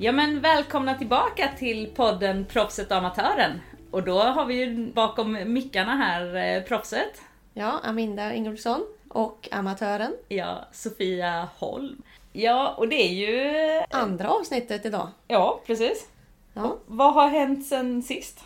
[0.00, 3.60] Ja men välkomna tillbaka till podden Proffset och Amatören.
[3.90, 7.22] Och då har vi ju bakom mickarna här eh, proffset.
[7.54, 10.12] Ja, Aminda Ingolfsson och amatören.
[10.28, 12.02] Ja, Sofia Holm.
[12.32, 13.82] Ja, och det är ju...
[13.90, 15.08] Andra avsnittet idag.
[15.28, 16.08] Ja, precis.
[16.54, 18.40] Ja, Vad har hänt sen sist?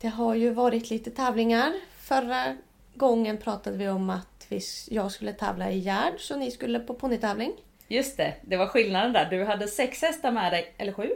[0.00, 1.72] det har ju varit lite tävlingar.
[2.00, 2.56] Förra
[2.94, 6.94] gången pratade vi om att vi, jag skulle tävla i Gärd så ni skulle på
[6.94, 7.52] ponnytävling.
[7.88, 9.30] Just det, det var skillnaden där.
[9.30, 11.10] Du hade sex hästar med dig, eller sju?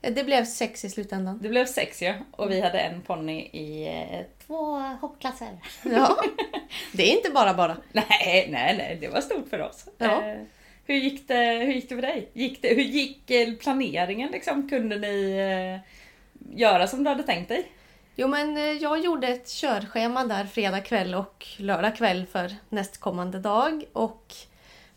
[0.00, 1.38] Det blev sex i slutändan.
[1.42, 2.14] Det blev sex ja.
[2.30, 5.48] Och vi hade en ponny i eh, två hoppklasser.
[5.84, 6.16] Ja,
[6.92, 7.76] det är inte bara bara.
[7.92, 9.84] Nej, nej, nej, det var stort för oss.
[9.98, 10.22] Ja.
[10.22, 10.38] Eh,
[10.84, 12.28] hur, gick det, hur gick det för dig?
[12.32, 14.68] Gick det, hur gick eh, planeringen liksom?
[14.68, 15.92] Kunde ni eh,
[16.58, 17.72] göra som du hade tänkt dig?
[18.16, 23.84] Jo men jag gjorde ett körschema där fredag kväll och lördag kväll för nästkommande dag
[23.92, 24.34] och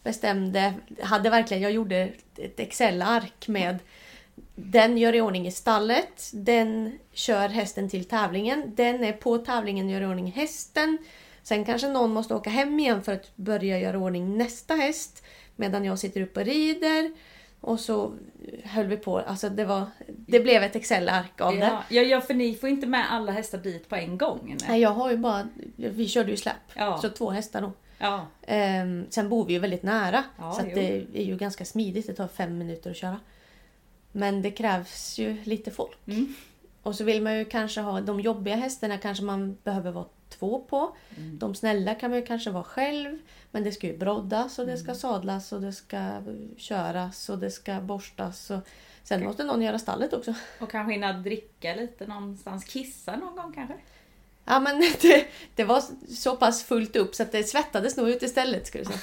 [0.06, 3.80] bestämde, hade verkligen, jag gjorde ett Excel-ark med
[4.56, 9.90] den gör i ordning i stallet, den kör hästen till tävlingen, den är på tävlingen
[9.90, 10.98] gör i ordning hästen.
[11.44, 15.24] Sen kanske någon måste åka hem igen för att börja göra i ordning nästa häst
[15.56, 17.12] medan jag sitter uppe och rider.
[17.62, 18.14] Och så
[18.64, 21.78] höll vi på, alltså det var, det blev ett Excel-ark av det.
[21.90, 24.58] Ja, ja, för ni får inte med alla hästar dit på en gång.
[24.68, 24.82] Nej.
[24.82, 25.48] Jag har ju bara...
[25.76, 26.56] Vi körde ju släpp.
[26.74, 26.98] Ja.
[27.02, 27.72] Så två hästar då.
[27.98, 30.24] Ja, Ehm, sen bor vi ju väldigt nära.
[30.38, 32.08] Ja, så det är ju ganska smidigt.
[32.08, 33.20] Det tar fem minuter att köra.
[34.12, 35.98] Men det krävs ju lite folk.
[36.08, 36.34] Mm.
[36.84, 38.02] Och så vill man ju kanske ha...
[38.02, 40.96] De jobbiga hästarna kanske man behöver vara två på.
[41.18, 41.38] Mm.
[41.40, 43.18] De snälla kan man ju kanske vara själv.
[43.52, 44.84] Men det ska ju broddas och det Mm.
[44.84, 46.22] ska sadlas och det ska
[46.58, 48.50] köras och det ska borstas.
[48.52, 48.60] Och...
[49.04, 50.34] Sen måste någon göra stallet också.
[50.60, 52.66] och kanske hinna dricka lite någonstans.
[52.66, 53.76] Kissa någon gång kanske?
[54.46, 55.26] Ja men det,
[55.56, 58.94] det var så pass fullt upp så att det svettades nog ut istället skulle jag
[58.94, 59.00] säga.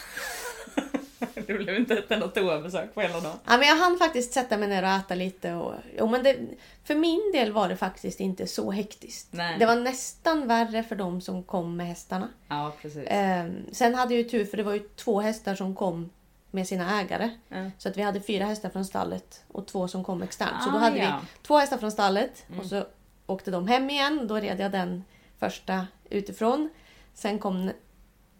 [1.46, 3.38] det blev inte ett enda toabesök på hela dagen.
[3.46, 5.52] Ja, men jag hann faktiskt sätta mig ner och äta lite.
[5.52, 6.36] Och, jo, men det,
[6.84, 9.28] för min del var det faktiskt inte så hektiskt.
[9.30, 9.58] Nej.
[9.58, 12.28] Det var nästan värre för de som kom med hästarna.
[12.48, 13.04] Ja, precis.
[13.06, 16.10] Ehm, sen hade jag ju tur för det var ju två hästar som kom
[16.50, 17.30] med sina ägare.
[17.48, 17.70] Ja.
[17.78, 20.62] Så att vi hade fyra hästar från stallet och två som kom externt.
[20.62, 21.04] så Ah, då hade ja.
[21.04, 21.20] Mm.
[21.20, 22.84] vi två hästar från stallet och så
[23.26, 24.26] åkte de hem igen.
[24.28, 25.04] Då red jag den
[25.46, 26.68] första utifrån.
[27.14, 27.74] Sen kom nä-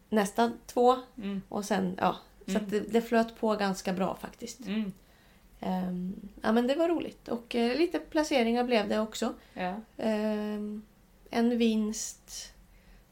[0.09, 1.43] nästa två Mm.
[1.49, 2.17] och sen ja.
[2.47, 4.67] Så att det, det flöt på ganska bra faktiskt.
[4.67, 4.93] Mm.
[5.61, 9.35] Ehm, ja men det var roligt och eh, lite placeringar blev det också.
[9.55, 9.75] Ja.
[9.97, 10.83] Ehm,
[11.31, 12.53] en vinst,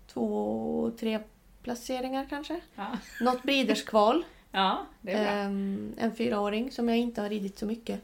[0.06, 1.20] två, tre
[1.62, 2.60] placeringar kanske.
[2.74, 2.98] Ja.
[3.20, 4.24] Något briderskval.
[4.52, 4.86] ja.
[5.06, 8.00] Ehm, en fyraåring som jag inte har ridit så mycket.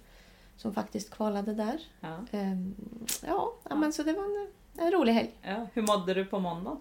[0.56, 1.78] Som faktiskt kvalade där.
[2.00, 2.18] Ja.
[3.26, 5.30] Ja, ja, men så det var en, en rolig helg.
[5.42, 5.66] Ja.
[5.74, 6.80] Hur mådde du på måndagen?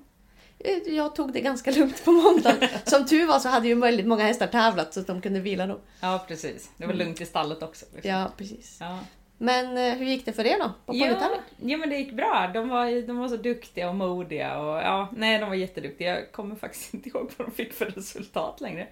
[0.59, 2.69] Eh, Jag tog det ganska lugnt på måndagen.
[2.85, 5.67] Som tur var så hade ju väldigt många hästar tävlat så att de kunde vila
[5.67, 5.79] då.
[6.01, 6.72] Ja, precis.
[6.78, 7.85] Det var lugnt i stallet också.
[7.94, 8.11] Liksom.
[8.11, 8.78] Ja, precis.
[8.79, 9.00] Ja.
[9.38, 10.72] Men eh, hur gick det för er då?
[10.85, 12.51] På Ja, ja men det gick bra.
[12.53, 14.59] De var, de var så duktiga och modiga.
[14.59, 16.19] Och, ja, nej, de var jätteduktiga.
[16.19, 18.88] Jag kommer faktiskt inte ihåg vad de fick för resultat längre.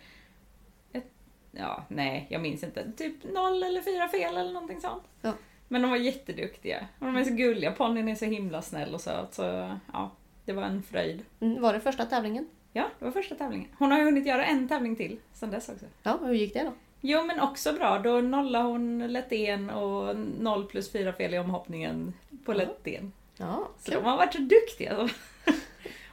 [0.93, 1.11] Ett,
[1.51, 2.91] ja, nej, jag minns inte.
[2.97, 5.03] Typ noll eller fyra fel eller någonting sånt.
[5.21, 5.31] Ja.
[5.73, 6.87] Men de var jätteduktiga.
[6.99, 7.71] Och de är så gulliga.
[7.71, 9.33] Ponnyn är så himla snäll och söt.
[9.33, 10.11] Så ja,
[10.45, 11.21] det var en fröjd.
[11.39, 12.47] Mm, var det första tävlingen?
[12.73, 13.67] Ja, det var första tävlingen.
[13.77, 15.85] Hon har ju hunnit göra en tävling till sen dess också.
[16.03, 16.73] Ja, hur gick det då?
[17.01, 22.13] Jo men också bra, då nollade hon lättén och 0 plus 4 fel i omhoppningen
[22.45, 22.57] på Ja.
[22.57, 23.11] lättén.
[23.37, 24.97] Ja, Så de har varit så duktiga.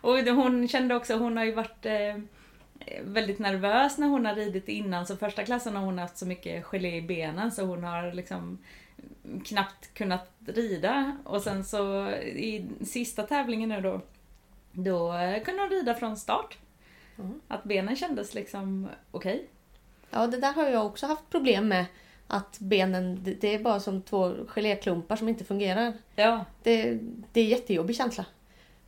[0.01, 2.17] och hon kände också, hon har ju varit eh,
[3.05, 5.07] väldigt nervös när hon har ridit innan.
[5.07, 8.59] Så första klassen har hon haft så mycket gelé i benen så hon har liksom
[9.45, 11.17] knappt kunnat rida.
[11.25, 14.01] Och sen så i sista tävlingen nu då,
[14.73, 15.13] då
[15.45, 16.59] kunde hon rida från start.
[17.19, 17.41] Mm.
[17.49, 19.47] Att benen kändes liksom okej.
[20.11, 21.87] Ja, det där har jag också haft problem med.
[22.27, 25.93] Att benen, det, det är bara som två geléklumpar som inte fungerar.
[26.17, 26.99] Ja, Det,
[27.33, 28.27] det är jättejobbig känsla.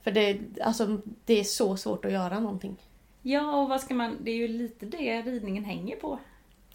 [0.02, 2.76] För det, alltså, det är så svårt att göra någonting.
[3.22, 4.16] Ja, och vad ska man...
[4.20, 6.18] Det är ju lite det ridningen hänger på.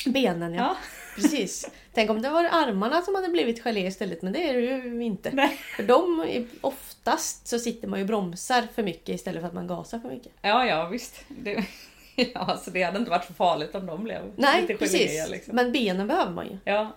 [0.06, 0.62] Benen ja.
[0.64, 0.78] Ja.
[1.16, 1.70] Precis.
[1.94, 5.04] Tänk om det var armarna som hade blivit gelé istället, men det är det ju
[5.04, 5.32] inte.
[5.34, 5.50] Nej.
[5.76, 9.54] För de, är- oftast så sitter man ju och bromsar för mycket istället för att
[9.54, 10.32] man gasar för mycket.
[10.42, 11.22] Ja, ja visst.
[11.28, 11.66] Det,
[12.16, 15.00] ja, alltså det hade inte varit så farligt om de blev Nej, lite precis.
[15.02, 15.56] geléiga, Liksom.
[15.56, 16.58] Men benen behöver man ju.
[16.66, 16.92] Ja.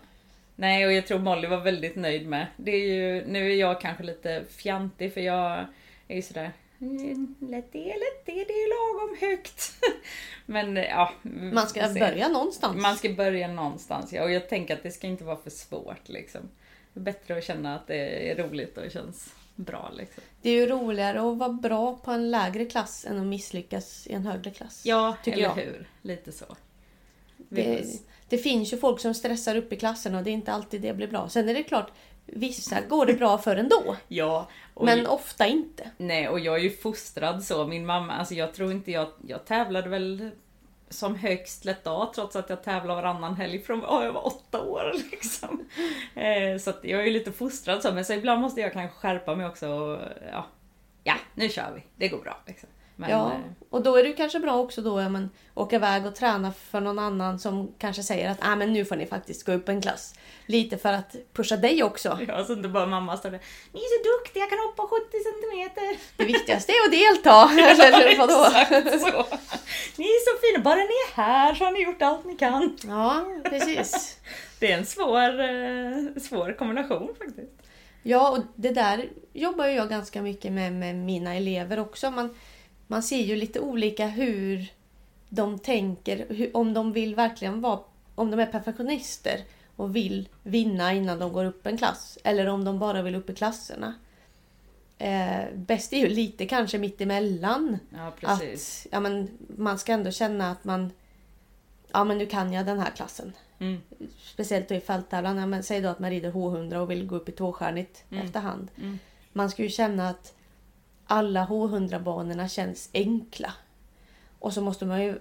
[0.56, 2.46] Nej, och jag tror Molly var väldigt nöjd med.
[2.56, 5.64] Det är ju, nu är jag kanske lite fjantig för jag
[6.08, 9.72] är ju sådär "Mm, Lätt det, lätt det, det är lagom högt.
[10.46, 11.12] Men ja.
[11.52, 12.82] Man ska börja någonstans.
[12.82, 14.22] Man ska börja någonstans ja.
[14.22, 16.40] Och jag tänker att det ska inte vara för svårt liksom.
[16.92, 20.22] Det är bättre att känna att det är roligt och känns bra liksom.
[20.42, 24.12] Det är ju roligare att vara bra på en lägre klass än att misslyckas i
[24.12, 24.82] en högre klass.
[24.84, 25.54] Ja, Tycker eller jag.
[25.54, 25.88] hur?
[26.02, 26.56] Lite så.
[27.36, 27.84] Det,
[28.28, 30.94] det finns ju folk som stressar upp i klasserna och det är inte alltid det
[30.94, 31.28] blir bra.
[31.28, 31.92] Sen är det klart,
[32.26, 33.96] vissa går det bra för ändå.
[34.08, 34.48] Ja,
[34.80, 35.90] Men ofta inte.
[35.96, 37.66] Nej, och jag är ju fostrad så.
[37.66, 40.30] Min mamma, alltså jag tror inte jag, jag tävlade väl
[40.88, 44.60] som högst lätt A trots att jag tävlade varannan helg från oh, jag var åtta
[44.60, 45.66] år liksom.
[46.14, 49.34] Eh, så jag är ju lite fostrad så, men så ibland måste jag kanske skärpa
[49.34, 49.98] mig också och
[50.32, 50.46] ja,
[51.04, 52.40] ja nu kör vi, det går bra.
[52.46, 52.68] Liksom.
[53.00, 53.38] Men, ja, eh,
[53.70, 55.12] och då är det kanske bra också då att
[55.54, 58.96] åka iväg och träna för någon annan som kanske säger att ah, men nu får
[58.96, 60.14] ni faktiskt gå upp en klass.
[60.46, 62.18] Lite för att pusha dig också.
[62.28, 63.40] Ja, så inte bara mamma står där.
[63.72, 66.00] Ni är så duktiga, jag kan hoppa 70 centimeter.
[66.16, 67.50] Det viktigaste är att delta.
[67.86, 68.44] Eller vadå?
[68.44, 69.36] Exakt så.
[69.96, 72.78] Ni är så fina, bara ni är här så har ni gjort allt ni kan.
[72.86, 74.16] Ja, precis.
[74.58, 77.60] Det är en svår, eh, svår kombination faktiskt.
[78.02, 82.10] Ja, och det där jobbar jag ganska mycket med med mina elever också.
[82.10, 82.34] Man,
[82.90, 84.72] man ser ju lite olika hur
[85.28, 87.80] de tänker, hur, om de vill verkligen vara,
[88.14, 89.40] om de är perfektionister
[89.76, 92.18] och vill vinna innan de går upp en klass.
[92.24, 93.94] Eller om de bara vill upp i klasserna.
[94.98, 97.78] Eh, bäst är ju lite kanske mitt emellan.
[97.90, 98.86] Ja, precis.
[98.86, 100.92] Att ja, men, man ska ändå känna att man,
[101.92, 103.32] ja men nu kan jag den här klassen.
[103.58, 103.80] Mm.
[104.22, 105.36] Speciellt då i fälttävlan.
[105.36, 108.24] Ja, men säg då att man rider H100 och vill gå upp i tvåstjärnigt Mm.
[108.24, 108.68] efterhand.
[108.76, 108.98] Mm.
[109.32, 110.34] Man ska ju känna att
[111.10, 113.52] alla H100-banorna känns enkla.
[114.38, 115.18] Och så måste man ju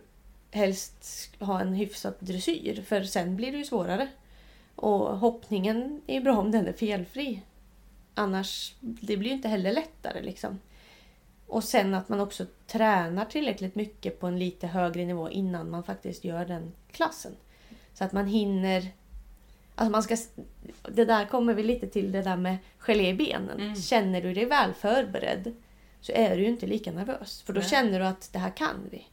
[0.51, 4.07] helst ha en hyfsad dressyr för sen blir det ju svårare.
[4.75, 7.41] Och hoppningen är ju bra om den är felfri.
[8.13, 10.59] Annars det blir ju inte heller lättare liksom.
[11.47, 15.83] Och sen att man också tränar tillräckligt mycket på en lite högre nivå innan man
[15.83, 17.35] faktiskt gör den klassen.
[17.93, 18.91] Så att man hinner...
[19.75, 20.17] Alltså man ska,
[20.91, 23.59] det där kommer vi lite till det där med gelé i benen.
[23.59, 23.75] Mm.
[23.75, 25.55] Känner du dig väl förberedd
[26.01, 27.41] så är du ju inte lika nervös.
[27.41, 27.69] För då Nej.
[27.69, 29.07] känner du att det här kan vi.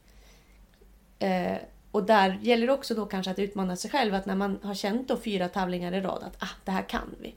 [1.19, 1.57] Eh,
[1.91, 4.13] och där gäller det också då kanske att utmana sig själv.
[4.15, 7.15] Att när man har känt då fyra tävlingar i rad att ah, det här kan
[7.19, 7.35] vi.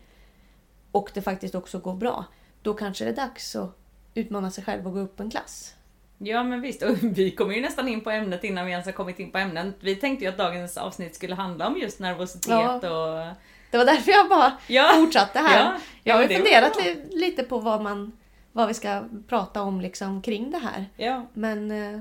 [0.92, 2.24] Och det faktiskt också går bra.
[2.62, 3.76] Då kanske det är dags att
[4.14, 5.74] utmana sig själv och gå upp en klass.
[6.18, 8.92] Ja men visst, och vi kommer ju nästan in på ämnet innan vi ens har
[8.92, 9.74] kommit in på ämnen.
[9.80, 12.74] Vi tänkte ju att dagens avsnitt skulle handla om just nervositet Ja.
[12.74, 13.36] och...
[13.70, 15.58] Det var därför jag bara Ja, fortsatte här.
[15.60, 18.12] Ja, jag har ju funderat li- lite på vad, man,
[18.52, 20.86] vad vi ska prata om liksom kring det här.
[20.96, 21.26] ja.
[21.32, 22.00] Men eh,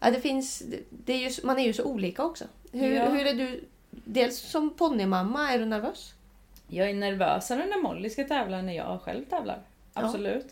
[0.00, 2.44] ja, det finns, det är ju, man är ju så olika också.
[2.72, 3.08] Hur, Ja.
[3.08, 3.64] hur är du?
[3.90, 6.14] Dels som ponnymamma, är du nervös?
[6.68, 9.58] Jag är nervösare när Molly ska tävla än när jag själv tävlar.
[9.94, 10.46] Absolut.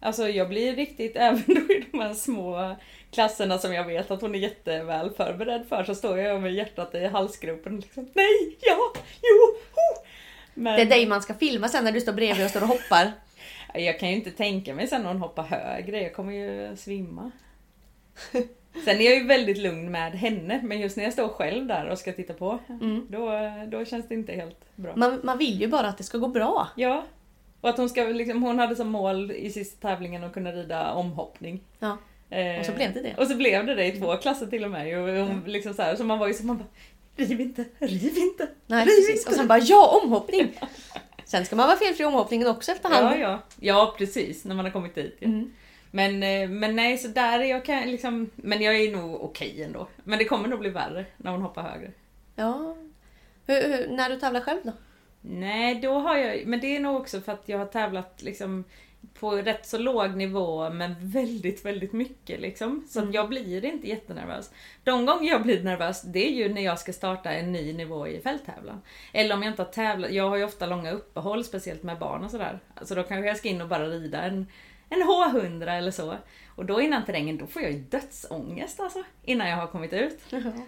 [0.00, 2.76] Alltså jag blir riktigt, även då i de här små
[3.10, 6.94] klasserna som jag vet att hon är jätteväl förberedd för så står jag med hjärtat
[6.94, 8.08] i halsgropen liksom.
[8.12, 8.76] Nej, ja,
[9.22, 10.04] jo, ho!
[10.54, 12.68] Men Det är dig man ska filma sen när du står bredvid och står och
[12.68, 13.12] hoppar.
[13.80, 17.30] Jag kan ju inte tänka mig sen när hon hoppar högre, jag kommer ju svimma.
[18.84, 21.86] Sen är jag ju väldigt lugn med henne, men just när jag står själv där
[21.86, 23.06] och ska titta på, Mm.
[23.10, 23.30] då,
[23.68, 24.96] då känns det inte helt bra.
[24.96, 26.68] Man, man vill ju bara att det ska gå bra.
[26.76, 27.04] Ja.
[27.60, 30.92] Och att hon ska liksom, hon hade som mål i sista tävlingen att kunna rida
[30.92, 31.60] omhoppning.
[31.78, 31.96] Ja.
[32.30, 33.14] Eh, Och så blev det det.
[33.18, 34.98] Och så blev det det i två klasser till och med.
[34.98, 36.68] Och hon liksom så, här, så man var ju så man bara
[37.16, 38.48] Riv inte, riv inte.
[38.66, 39.18] Nej, riv precis.
[39.18, 39.30] inte.
[39.30, 40.52] Och sen bara ja, omhoppning!
[41.24, 43.06] Sen ska man vara felfri i omhoppningen också efterhand.
[43.06, 43.38] Ja, ja.
[43.60, 44.44] ja, precis.
[44.44, 45.16] När man har kommit dit.
[45.18, 45.26] Ja.
[45.26, 45.52] Mm.
[45.90, 49.62] Men, eh, men nej, så där är jag kan liksom, men jag är nog okej
[49.62, 49.88] ändå.
[50.04, 51.90] Men det kommer nog bli värre när hon hoppar högre.
[52.36, 52.76] ja.
[53.46, 54.72] Hur, hur, när du tävlar själv då?
[55.20, 58.64] Nej, då har jag, men det är nog också för att jag har tävlat liksom
[59.20, 62.84] på rätt så låg nivå men väldigt, väldigt mycket liksom.
[62.88, 63.12] Så Mm.
[63.12, 64.50] jag blir inte jättenervös.
[64.84, 68.06] De gånger jag blir nervös, det är ju när jag ska starta en ny nivå
[68.08, 68.80] i fälttävlan.
[69.12, 72.24] Eller om jag inte har tävlat, jag har ju ofta långa uppehåll, speciellt med barn
[72.24, 72.58] och sådär.
[72.82, 74.46] Så då kanske jag ska in och bara rida en,
[74.88, 76.14] en H100 eller så.
[76.56, 79.02] Och då innan terrängen, då får jag ju dödsångest alltså.
[79.24, 80.18] Innan jag har kommit ut.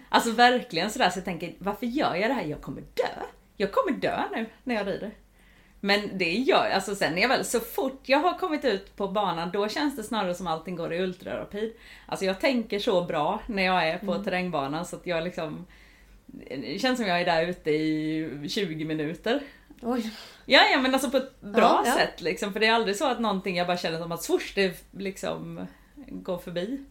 [0.09, 2.43] Alltså verkligen sådär så jag tänker, varför gör jag det här?
[2.45, 3.23] Jag kommer dö.
[3.57, 5.11] Jag kommer dö nu när jag rider.
[5.87, 9.07] Men det gör alltså sen när jag väl, så fort jag har kommit ut på
[9.07, 11.73] banan då känns det snarare som allting går i ultrarapid.
[12.05, 15.65] Alltså jag tänker så bra när jag är på terrängbanan så att jag liksom
[16.25, 19.41] Det känns som jag är där ute i 20 minuter.
[19.81, 20.11] Oj.
[20.45, 21.93] Ja, ja men alltså på ett bra Ja, ja.
[21.93, 22.53] sätt liksom.
[22.53, 25.67] För det är aldrig så att någonting jag bara känner som att swoosh, det liksom
[25.95, 26.83] går förbi.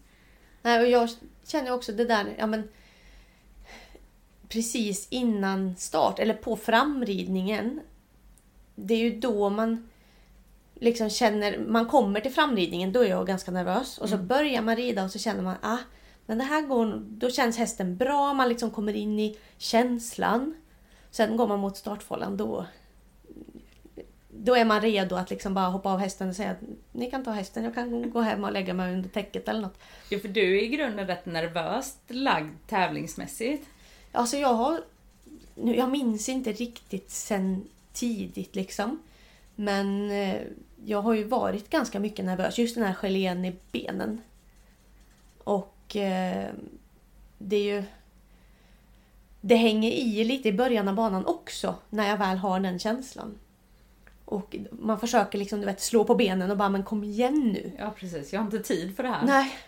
[0.62, 1.08] Nej, och jag
[1.46, 2.68] känner också det där, ja men
[4.48, 7.80] precis innan start eller på framridningen.
[8.76, 9.88] Det är ju då man
[10.74, 13.98] liksom känner, man kommer till framridningen, då är jag ganska nervös.
[13.98, 15.78] Och så börjar man rida och så känner man, ah,
[16.26, 20.54] men det här går, då känns hästen bra, man liksom kommer in i känslan.
[21.10, 22.66] Sen går man mot startfållan, då
[24.38, 26.60] då är man redo att liksom bara hoppa av hästen och säga att
[26.92, 29.78] ni kan ta hästen, jag kan gå hem och lägga mig under täcket eller något.
[30.10, 33.68] Ja, för du är i grunden rätt nervöst lagd tävlingsmässigt.
[34.12, 34.80] Alltså jag har...
[35.54, 37.64] nu- Jag minns inte riktigt sen
[37.96, 39.02] tidigt liksom.
[39.54, 40.40] Men eh,
[40.84, 42.58] jag har ju varit ganska mycket nervös.
[42.58, 44.20] Just den här gelén i benen.
[45.44, 46.50] Och eh,
[47.38, 47.84] det är ju...
[49.40, 51.74] Det hänger i lite i början av banan också.
[51.90, 53.38] När jag väl har den känslan.
[54.24, 57.72] Och man försöker liksom du vet, slå på benen och bara men kom igen nu.
[57.78, 59.26] Ja precis, jag har inte tid för det här.
[59.26, 59.58] Nej.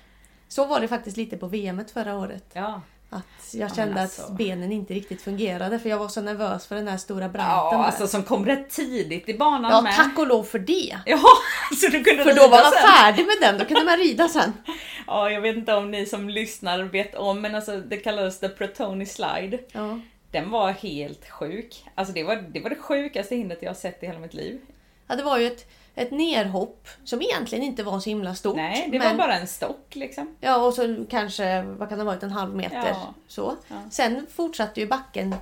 [0.49, 2.45] Så var det faktiskt lite på VM förra året.
[2.53, 2.83] Ja.
[3.11, 4.23] Att jag kände alltså.
[4.23, 7.79] att benen inte riktigt fungerade för jag var så nervös för den här stora branten.
[7.79, 9.97] Ja, alltså som kom rätt tidigt i banan ja med.
[9.97, 10.99] tack och lov för det.
[11.07, 11.21] Ja,
[11.81, 12.83] så du kunde För då var man sen.
[12.91, 14.53] färdig med den, då kunde man rida sen.
[15.07, 18.49] Ja, jag vet inte om ni som lyssnar vet om, men alltså det kallades The
[18.49, 19.59] Protoni Slide.
[19.73, 20.01] Ja.
[20.31, 21.85] Den var helt sjuk.
[21.95, 24.61] Alltså det var det, var det sjukaste hindret jag har sett i hela mitt liv.
[25.07, 25.67] ja, det var ju ett,
[25.99, 28.57] ett nerhopp som egentligen inte var så himla stort.
[28.57, 30.37] Nej, det men, var bara en stock liksom.
[30.41, 32.89] Ja, och så kanske, vad kan det ha varit, en halv meter.
[32.89, 33.15] Ja.
[33.29, 33.57] Så.
[33.69, 33.77] Ja.
[33.91, 35.35] Sen fortsatte ju backen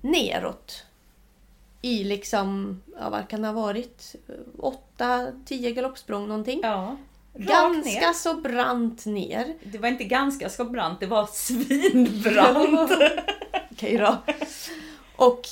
[0.00, 0.84] neråt.
[1.82, 4.14] I liksom, ja vad kan det ha varit?
[4.98, 6.60] 8-10 galoppsprång någonting.
[6.62, 6.96] Ja.
[7.34, 8.12] Rakt Ganska ner.
[8.12, 9.54] så brant ner.
[9.62, 12.90] Det var inte ganska så brant, det var svinbrant.
[13.72, 14.16] Okej då.
[15.16, 15.48] Och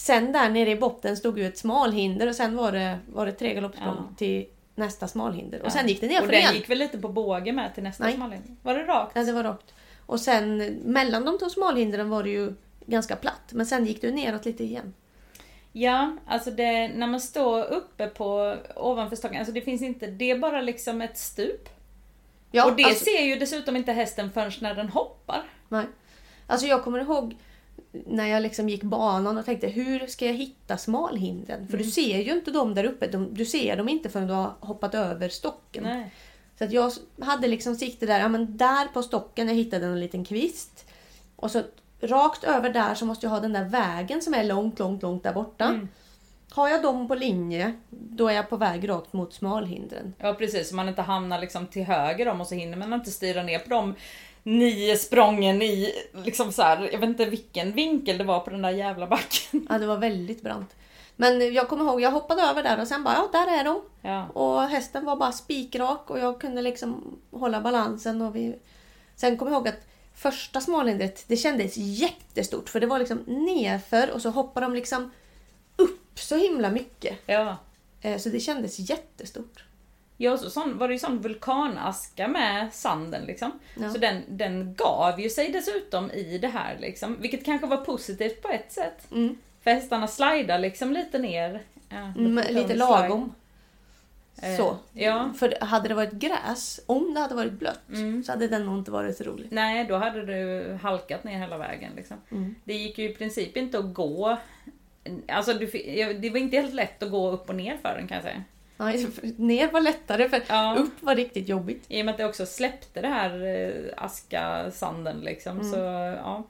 [0.00, 3.32] sen där nere i botten stod ju ett smalhinder och sen var det, var det
[3.32, 4.14] tre galoppsprång Ja.
[4.16, 5.60] till nästa smalhinder.
[5.60, 5.70] Och Ja.
[5.70, 6.54] sen gick det ner Och den igen.
[6.54, 8.14] gick väl lite på båge med till nästa Nej.
[8.14, 8.56] smallinje?
[8.62, 9.12] Var det rakt?
[9.16, 9.74] Ja, det var rakt.
[10.06, 12.52] Och sen mellan de två smalhindren var det ju
[12.86, 13.52] ganska platt.
[13.52, 14.94] Men sen gick det neråt lite igen.
[15.72, 20.30] Ja, alltså det, när man står uppe på ovanför stocken, alltså det finns inte, det
[20.30, 21.68] är bara liksom ett stup.
[22.50, 25.42] Ja, och det alltså, ser ju dessutom inte hästen förrän när den hoppar.
[25.68, 25.86] nej.
[26.46, 27.36] alltså jag kommer ihåg
[27.92, 31.66] när jag liksom gick banan och tänkte hur ska jag hitta smalhindren?
[31.66, 31.86] För Mm.
[31.86, 33.06] du ser ju inte dem där uppe.
[33.06, 35.82] De, du ser dem inte förrän du har hoppat över stocken.
[35.84, 36.10] Nej.
[36.58, 40.00] Så att jag hade liksom sikte där, ja men där på stocken, jag hittade en
[40.00, 40.86] liten kvist.
[41.36, 41.62] Och så
[42.00, 45.22] rakt över där så måste jag ha den där vägen som är långt, långt, långt
[45.22, 45.64] där borta.
[45.64, 45.88] Mm.
[46.52, 50.14] Har jag dem på linje, då är jag på väg rakt mot smalhindren.
[50.18, 53.10] Ja precis, så man inte hamnar liksom till höger om och så hinner man inte
[53.10, 53.94] styra ner på de
[54.42, 55.92] nio sprången i,
[56.24, 59.66] liksom så här, jag vet inte vilken vinkel det var på den där jävla backen.
[59.68, 60.74] Ja, det var väldigt brant.
[61.16, 63.82] Men jag kommer ihåg, jag hoppade över där och sen bara, ja där är de.
[64.02, 64.26] Ja.
[64.28, 68.22] Och hästen var bara spikrak och jag kunde liksom hålla balansen.
[68.22, 68.58] Och vi...
[69.16, 72.68] Sen kommer jag ihåg att första smalhindret, det kändes jättestort.
[72.68, 75.10] För det var liksom nerför och så hoppade de liksom
[75.76, 77.18] upp så himla mycket.
[77.26, 77.56] Ja.
[78.02, 79.64] Eh, Så det kändes jättestort.
[80.22, 83.52] Ja, så sån, var det ju sån vulkanaska med sanden liksom.
[83.80, 83.90] Ja.
[83.90, 87.16] Så den, den gav ju sig dessutom i det här liksom.
[87.20, 89.10] Vilket kanske var positivt på ett sätt.
[89.12, 89.36] Mm.
[89.62, 91.62] För hästarna slidar liksom lite ner.
[91.88, 93.34] Ja, Mm, lite lagom.
[94.42, 94.76] Eh, Så.
[94.92, 95.32] Ja.
[95.38, 98.24] För hade det varit gräs, om det hade varit blött, Mm.
[98.24, 99.46] så hade den nog inte varit rolig.
[99.50, 101.92] Nej, då hade du halkat ner hela vägen.
[101.96, 102.16] Liksom.
[102.30, 102.54] Mm.
[102.64, 104.36] Det gick ju i princip inte att gå.
[105.28, 108.24] Alltså, det var inte helt lätt att gå upp och ner för den kan jag
[108.24, 108.42] säga.
[109.36, 110.76] Ner var lättare, för Ja.
[110.78, 111.84] upp var riktigt jobbigt.
[111.88, 115.60] I och med att det också släppte det här eh, aska sanden liksom.
[115.60, 115.72] Mm.
[115.72, 115.78] Så
[116.16, 116.44] ja.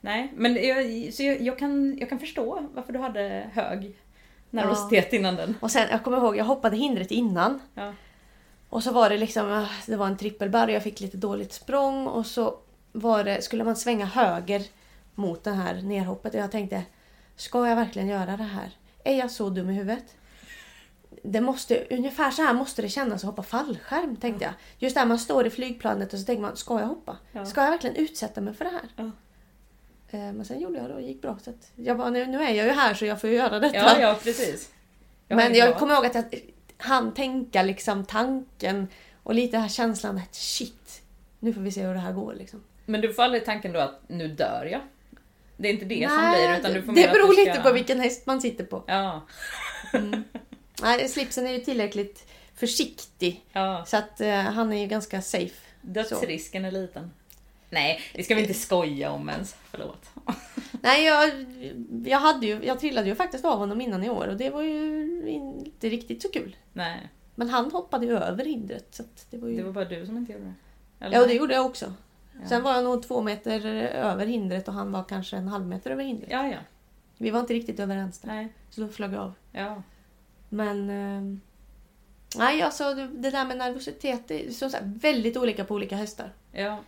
[0.00, 3.96] Nej, men jag, så jag, jag, kan, jag kan förstå varför du hade hög
[4.50, 5.54] nervositet innan den.
[5.60, 7.60] Och sen, jag kommer ihåg, jag hoppade hindret innan.
[7.74, 7.92] Ja.
[8.68, 11.52] Och så var det liksom, ah, det var en trippelbarr och jag fick lite dåligt
[11.52, 12.58] språng och så
[12.92, 14.62] var det, skulle man svänga höger
[15.14, 16.82] mot det här nerhoppet och jag tänkte,
[17.36, 18.70] ska jag verkligen göra det här?
[19.04, 20.04] Är jag så dum i huvudet?
[21.26, 24.54] Det måste, ungefär så här måste det kännas att hoppa fallskärm tänkte jag.
[24.78, 27.16] Just där man står i flygplanet och så tänker man, ska jag hoppa?
[27.32, 27.46] Ja.
[27.46, 28.88] Ska jag verkligen utsätta mig för det här?
[28.96, 29.10] Ja.
[30.10, 31.38] Men sen gjorde jag det och det gick bra.
[31.44, 33.76] Så jag bara, nu, nu är jag ju här så jag får ju göra detta.
[33.76, 34.70] Ja, ja precis.
[35.28, 36.24] Ja, Men jag kommer ihåg att jag
[36.76, 38.88] hann tänka liksom tanken
[39.22, 41.02] och lite här känslan att shit,
[41.40, 42.34] nu får vi se hur det här går.
[42.34, 42.62] Liksom.
[42.86, 44.80] Men du får aldrig tanken då att nu dör jag?
[45.56, 47.42] Det är inte det som blir utan du får det beror ska...
[47.42, 48.84] lite på vilken häst man sitter på.
[48.86, 49.22] Ja,
[50.84, 53.84] Nej, slipsen är ju tillräckligt försiktig ja.
[53.86, 55.70] så att eh, han är ju ganska safe.
[55.82, 57.10] Dödsrisken är liten.
[57.70, 59.56] Nej, det ska vi inte skoja om ens.
[59.70, 60.10] Förlåt.
[60.82, 61.30] Nej, jag,
[62.04, 64.62] jag, hade ju, jag trillade ju faktiskt av honom innan i år och det var
[64.62, 66.56] ju inte riktigt så kul.
[66.72, 68.94] Nej, Men han hoppade ju över hindret.
[68.94, 69.56] Så det var ju...
[69.56, 70.54] det var bara du som inte gjorde det.
[71.04, 71.16] Eller?
[71.16, 71.94] Ja, och det gjorde jag också.
[72.32, 72.48] Ja.
[72.48, 75.90] Sen var jag nog två meter över hindret och han var kanske en halv meter
[75.90, 76.30] över hindret.
[76.32, 76.58] Ja, ja.
[77.18, 78.28] Vi var inte riktigt överens där.
[78.28, 79.34] Nej, Så då flög jag av.
[79.52, 79.82] ja.
[80.48, 80.90] Men...
[80.90, 81.38] Eh,
[82.36, 85.96] nej, alltså det det där med nervositet, det är som sagt väldigt olika på olika
[85.96, 86.30] hästar.
[86.52, 86.78] Ja.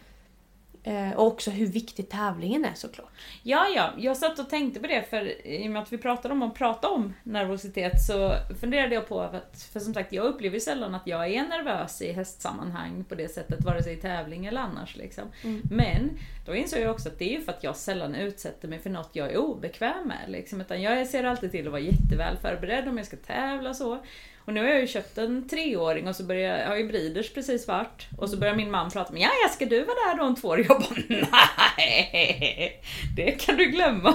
[0.86, 3.10] Eh, och också hur viktig tävlingen är såklart.
[3.42, 6.34] Ja, ja, jag satt och tänkte på det för i och med att vi pratade
[6.34, 10.58] om att prata om nervositet så funderade jag på att, för som sagt jag upplever
[10.58, 14.60] sällan att jag är nervös i hästsammanhang på det sättet, vare sig i tävling eller
[14.60, 15.24] annars liksom.
[15.44, 15.62] Mm.
[15.70, 18.78] Men då insåg jag också att det är ju för att jag sällan utsätter mig
[18.78, 22.36] för något jag är obekväm med liksom, utan jag ser alltid till att vara jätteväl
[22.36, 23.98] förberedd om jag ska tävla och så.
[24.46, 27.32] Och nu har jag ju köpt en treåring och så börjar, jag har ju Breeders
[27.32, 28.06] precis varit.
[28.18, 30.48] Och så börjar min man prata med ja, ska du vara där då om två
[30.48, 30.58] år?
[30.68, 31.28] Jag bara
[31.76, 32.82] nej,
[33.16, 34.14] det kan du glömma.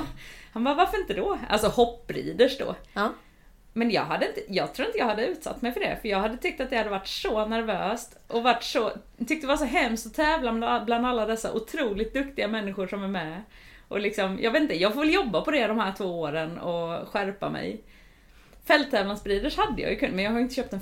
[0.54, 1.40] Han bara varför inte då?
[1.50, 2.76] Alltså hoppriders då.
[2.94, 3.14] Ja.
[3.74, 6.20] Men jag, hade inte, jag tror inte jag hade utsatt mig för det, för jag
[6.20, 9.66] hade tyckt att det hade varit så nervöst och varit så, tyckte det var så
[9.66, 13.42] hemskt att tävla bland bland alla dessa otroligt duktiga människor som är med.
[13.88, 16.58] Och liksom, jag vet inte, jag får väl jobba på det de här två åren
[16.58, 17.82] och skärpa mig.
[18.66, 20.82] Fälttävlansbriders hade jag ju kunnat, men jag har inte köpt en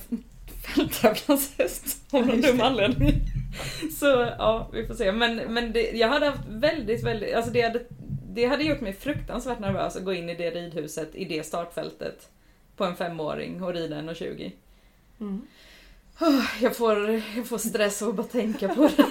[0.76, 3.14] fälttävlanshäst av någon dum anledning.
[4.00, 4.06] Så
[4.38, 5.12] ja, vi får se.
[5.12, 7.84] Men, men det, jag hade haft väldigt, väldigt, alltså det hade,
[8.30, 12.30] det hade gjort mig fruktansvärt nervös att gå in i det ridhuset, i det startfältet
[12.76, 14.52] på en femåring och rida 1,20.
[15.20, 15.42] Mm.
[16.20, 19.06] Oh, Jag får, jag får stress av att bara tänka på det.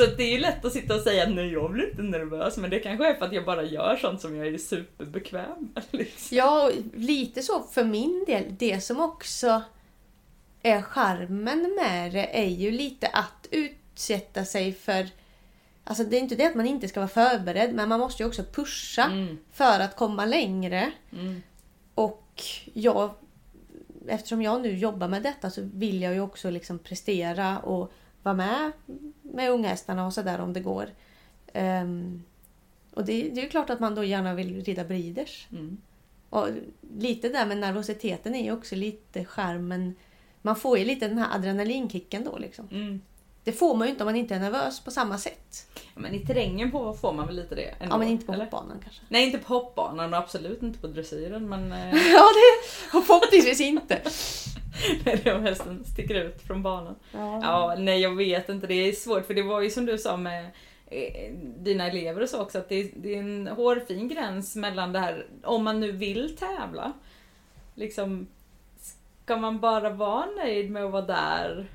[0.00, 2.56] Så det är ju lätt att sitta och säga att nej jag blir inte nervös
[2.56, 5.84] men det kanske är för att jag bara gör sånt som jag är superbekväm med.
[5.90, 6.36] Liksom.
[6.36, 8.44] Ja, lite så för min del.
[8.58, 9.62] Det som också
[10.62, 15.08] är charmen med det är ju lite att utsätta sig för...
[15.84, 18.26] Alltså det är inte det att man inte ska vara förberedd men man måste ju
[18.28, 20.92] också pusha Mm, för att komma längre.
[21.12, 21.42] mm,
[21.94, 22.42] Och
[22.72, 23.10] jag,
[24.08, 27.92] eftersom jag nu jobbar med detta så vill jag ju också liksom prestera och
[28.22, 28.72] vara med
[29.34, 30.86] med unghästarna och sådär om det går.
[31.52, 32.22] Ehm,
[32.94, 35.46] och det, det är ju klart att man då gärna vill rida breeders.
[35.52, 35.76] mm.
[36.30, 36.48] Och
[36.98, 39.94] lite där med nervositeten är ju också lite skärmen.
[40.42, 42.68] Man får ju lite den här adrenalinkicken då liksom.
[42.72, 43.00] Mm.
[43.44, 45.66] Det får man ju inte om man inte är nervös på samma sätt.
[45.74, 48.32] Ja, Men i terrängen på får man väl lite det ändå, Ja men inte på
[48.32, 48.44] eller?
[48.44, 49.02] hoppbanan kanske.
[49.08, 51.78] Nej inte på hoppbanan och absolut inte på dressyren men eh,
[52.12, 54.00] Ja det förhoppningsvis inte.
[55.04, 56.94] när det om hästen sticker ut från banan.
[57.12, 57.40] Ja.
[57.42, 60.16] Ja, nej jag vet inte, det är svårt för det var ju som du sa
[60.16, 60.50] med
[60.86, 64.92] eh, dina elever och så också att det är, det är en hårfin gräns mellan
[64.92, 66.92] det här, om man nu vill tävla.
[67.74, 68.26] Liksom,
[69.24, 71.66] ska man bara vara nöjd med att vara där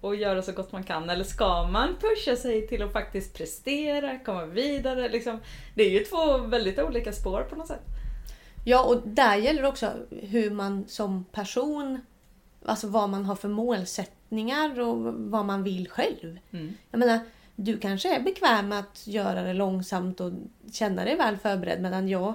[0.00, 4.18] och göra så gott man kan eller ska man pusha sig till att faktiskt prestera,
[4.18, 5.08] komma vidare?
[5.08, 5.40] Liksom,
[5.74, 7.82] det är ju två väldigt olika spår på något sätt.
[8.64, 12.00] Ja, och där gäller det också hur man som person,
[12.64, 16.38] alltså vad man har för målsättningar och vad man vill själv.
[16.50, 16.74] Mm.
[16.90, 17.20] Jag menar,
[17.56, 20.32] du kanske är bekväm med att göra det långsamt och
[20.72, 22.34] känna dig väl förberedd medan jag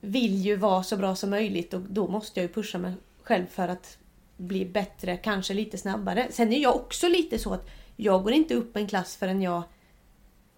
[0.00, 3.46] vill ju vara så bra som möjligt och då måste jag ju pusha mig själv
[3.46, 3.98] för att
[4.36, 6.26] bli bättre, kanske lite snabbare.
[6.30, 9.62] Sen är jag också lite så att jag går inte upp en klass förrän jag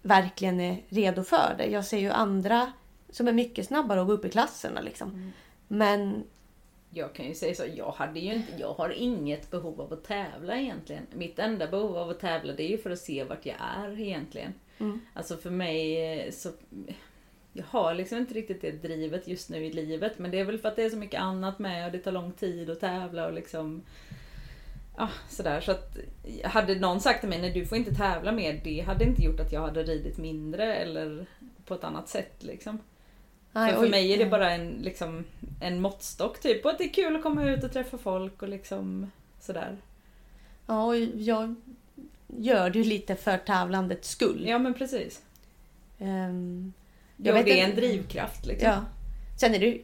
[0.01, 1.65] verkligen är redo för det.
[1.65, 2.71] Jag ser ju andra
[3.09, 5.09] som är mycket snabbare att gå upp i klasserna liksom.
[5.09, 5.31] Mm.
[5.67, 6.23] Men
[6.93, 10.03] Jag kan ju säga så, jag hade ju inte, jag har inget behov av att
[10.03, 11.07] tävla egentligen.
[11.13, 13.99] Mitt enda behov av att tävla det är ju för att se vart jag är
[13.99, 14.53] egentligen.
[14.77, 15.01] Mm.
[15.13, 16.49] Alltså för mig eh, så,
[17.53, 20.57] jag har liksom inte riktigt det drivet just nu i livet men det är väl
[20.57, 23.27] för att det är så mycket annat med och det tar lång tid att tävla
[23.27, 23.83] och liksom
[24.97, 25.61] Ja, sådär.
[25.61, 25.97] Så att
[26.43, 29.39] hade någon sagt till mig nej du får inte tävla mer, det hade inte gjort
[29.39, 31.25] att jag hade ridit mindre eller
[31.65, 32.79] på ett annat sätt liksom.
[33.51, 35.23] Nej, för, för och- mig är det bara en, liksom,
[35.61, 36.65] en måttstock typ.
[36.65, 39.77] Och att det är kul att komma ut och träffa folk och liksom sådär.
[40.67, 41.55] Ja, och jag
[42.27, 44.43] gör det ju lite för tävlandets skull.
[44.47, 45.21] Ja men precis.
[45.99, 46.73] Ehm,
[47.17, 48.69] Ja, vet det är en drivkraft liksom.
[48.69, 48.85] Ja.
[49.39, 49.81] Sen är det ju,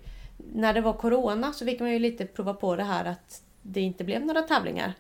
[0.54, 3.82] när det var Corona så fick man ju lite prova på det här att det
[3.82, 4.94] inte blev några tävlingar.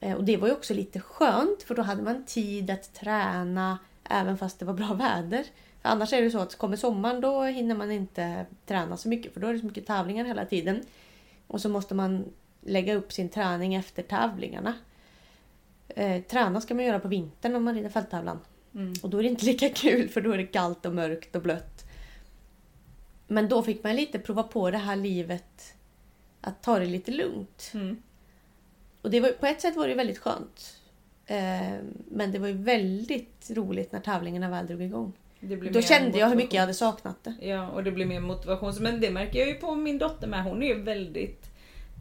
[0.00, 3.78] Eh, Och det var ju också lite skönt för då hade man tid att träna
[4.10, 5.44] även fast det var bra väder.
[5.88, 9.40] Annars är det så att kommer sommaren då hinner man inte träna så mycket för
[9.40, 10.82] då är det så mycket tävlingar hela tiden.
[11.46, 12.24] Och så måste man
[12.60, 14.74] lägga upp sin träning efter tävlingarna.
[15.88, 18.38] Eh, träna ska man göra på vintern om man rider fälttävlan.
[18.74, 18.94] Mm.
[19.02, 21.42] Och då är det inte lika kul för då är det kallt och mörkt och
[21.42, 21.84] blött.
[23.26, 25.74] Men då fick man lite prova på det här livet
[26.40, 27.70] att ta det lite lugnt.
[27.74, 28.02] Mm.
[29.02, 30.80] Och det var, på ett sätt var det väldigt skönt.
[31.26, 31.78] Eh,
[32.10, 35.12] men det var ju väldigt roligt när tävlingarna väl drog igång.
[35.40, 37.34] Då kände jag hur mycket jag hade saknat det.
[37.40, 38.74] Ja, och det blir mer motivation.
[38.80, 40.44] Men det märker jag ju på min dotter med.
[40.44, 41.50] Hon är ju väldigt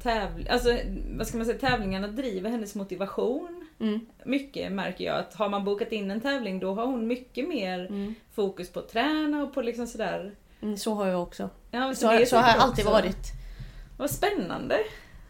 [0.04, 0.48] tävling...
[0.50, 0.78] Alltså,
[1.18, 1.60] vad ska man säga?
[1.60, 3.68] Tävlingarna driver hennes motivation.
[3.80, 4.00] Mm.
[4.26, 5.20] Mycket märker jag.
[5.20, 8.90] Att har man bokat in en tävling då har hon mycket mer fokus på att
[8.90, 10.36] träna och på liksom sådär.
[10.62, 11.50] Mm, så har jag också.
[11.72, 13.32] Ja, Så, är så har jag alltid varit.
[13.98, 14.78] Vad spännande.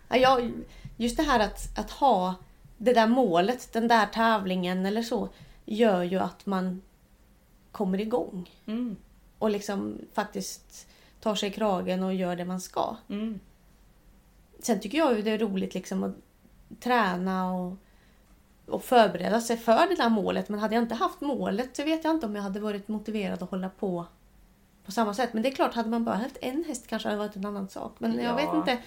[0.10, 0.52] Ja, jag,
[0.98, 2.36] just det här att, att ha
[2.78, 5.30] det där målet, den där tävlingen eller så.
[5.66, 6.82] gör ju att man
[7.78, 8.50] kommer igång.
[8.66, 8.96] Mm.
[9.40, 10.88] Och liksom faktiskt
[11.20, 12.96] tar sig i kragen och gör det man ska.
[13.10, 13.40] Mm.
[14.60, 16.16] Sen tycker jag ju det är roligt liksom att
[16.80, 17.74] träna och,
[18.66, 20.50] och förbereda sig för det där målet.
[20.50, 23.44] Men hade jag inte haft målet så vet jag inte om jag hade varit motiverad
[23.44, 24.06] att hålla på
[24.86, 25.34] på samma sätt.
[25.34, 27.46] Men det är klart, hade man bara haft en häst kanske hade det varit en
[27.46, 27.96] annan sak.
[28.00, 28.36] Men jag Ja.
[28.36, 28.84] vet inte.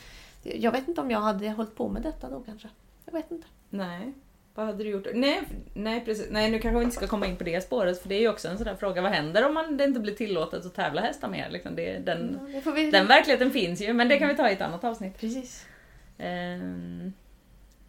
[0.59, 2.69] Jag vet inte om jag hade hållit på med detta då kanske.
[3.05, 3.47] Jag vet inte.
[3.71, 4.13] Nej.
[4.61, 5.07] Vad hade du gjort?
[5.15, 5.43] Nej,
[5.75, 6.27] nej, precis.
[6.31, 8.29] Nej, nu kanske vi inte ska komma in på det spåret för det är ju
[8.29, 9.03] också en sån där fråga.
[9.03, 11.51] Vad händer om man, det inte blir tillåtet att tävla hästar mer?
[11.51, 12.91] Liksom det, den, Ja, vi...
[12.91, 15.19] den verkligheten finns ju, men det kan vi ta i ett annat avsnitt.
[15.19, 15.67] Precis.
[16.19, 17.13] Ehm,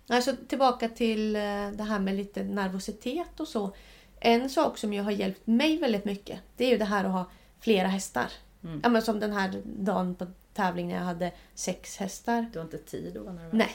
[0.07, 1.41] Alltså tillbaka till eh,
[1.73, 3.75] det här med lite nervositet och så.
[4.19, 7.11] En sak som ju har hjälpt mig väldigt mycket, det är ju det här att
[7.11, 7.25] ha
[7.59, 8.27] flera hästar.
[8.63, 8.79] Mm.
[8.83, 12.45] Ja, men som den här dagen på tävling när jag hade sex hästar.
[12.53, 13.53] du har inte tid att vara nervös.
[13.53, 13.71] Nej.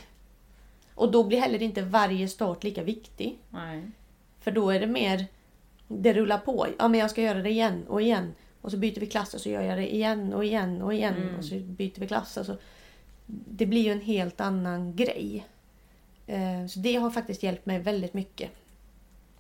[0.97, 3.39] Och då blir heller inte varje start lika viktig.
[3.51, 3.83] Nej.
[4.41, 5.27] För då är det mer,
[5.89, 6.67] det rullar på.
[6.79, 8.35] Ja men jag ska göra det igen och igen.
[8.61, 11.15] Och så byter vi klass och så gör jag det igen och igen och igen.
[11.15, 11.37] Mm.
[11.39, 12.37] Och så byter vi klass.
[12.37, 12.57] Och så.
[13.27, 15.47] Det blir ju en helt annan grej.
[16.27, 18.51] Eh, Så det har faktiskt hjälpt mig väldigt mycket.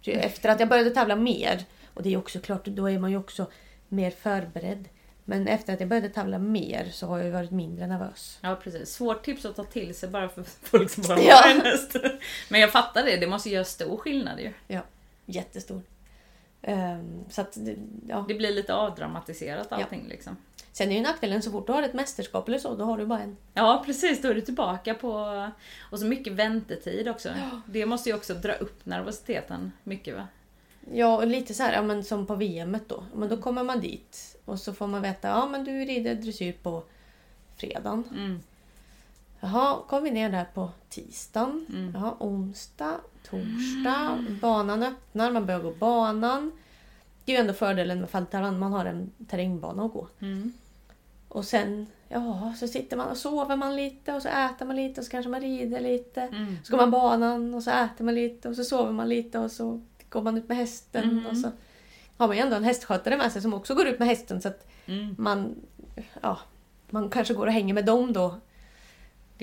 [0.01, 1.65] Så efter att jag började tävla mer,
[1.95, 3.47] och det är också klart, då är man ju också
[3.89, 4.89] mer förberedd.
[5.29, 8.39] Men efter att jag började tävla mer så har jag varit mindre nervös.
[8.41, 11.35] Ja precis, svårt tips att ta till sig bara för folk som bara Ja.
[11.37, 11.97] har en häst.
[12.49, 14.53] Men jag fattar det, det måste göra stor skillnad ju.
[15.27, 15.83] Jättestor.
[16.63, 17.77] Ehm, Så att, det-
[18.09, 18.25] ja.
[18.29, 20.37] Det blir lite avdramatiserat allting liksom.
[20.73, 23.07] Sen är ju nackdelen så fort du har ett mästerskap eller så, då har du
[23.07, 23.37] bara en.
[23.55, 25.11] Ja precis, då är du tillbaka på...
[25.91, 27.29] Och så mycket väntetid också.
[27.67, 30.27] Det måste ju också dra upp nervositeten mycket va?
[30.93, 33.03] Ja, och lite så här, ja, men som på VM då.
[33.15, 36.53] Men då kommer man dit och så får man veta, ja men du rider dressyr
[36.63, 36.83] på
[37.57, 38.05] fredagen.
[38.11, 38.41] Mm.
[39.41, 41.67] Jaha, kom vi ner där på tisdagen.
[41.69, 41.93] Mm.
[41.95, 42.95] Jaha, onsdag,
[43.31, 44.25] torsdag.
[44.41, 46.53] Banan öppnar, man börjar gå banan.
[47.25, 50.09] Det är ju ändå fördelen med Faltaran, man har en terrängbana att gå.
[50.21, 50.53] Mm.
[51.29, 55.01] Och sen, ja, så sitter man och sover man lite och så äter man lite
[55.01, 56.21] och så kanske man rider lite.
[56.21, 56.57] Mm.
[56.65, 59.51] Så går man banan och så äter man lite och så sover man lite och
[59.51, 61.15] så går man ut med hästen.
[61.15, 61.27] Mhm.
[61.27, 61.51] Och så
[62.17, 64.49] har man ju ändå en hästskötare med sig som också går ut med hästen så
[64.49, 65.15] att Mm.
[65.19, 65.55] man,
[66.23, 66.39] ja,
[66.91, 68.35] man kanske går och hänger med dem då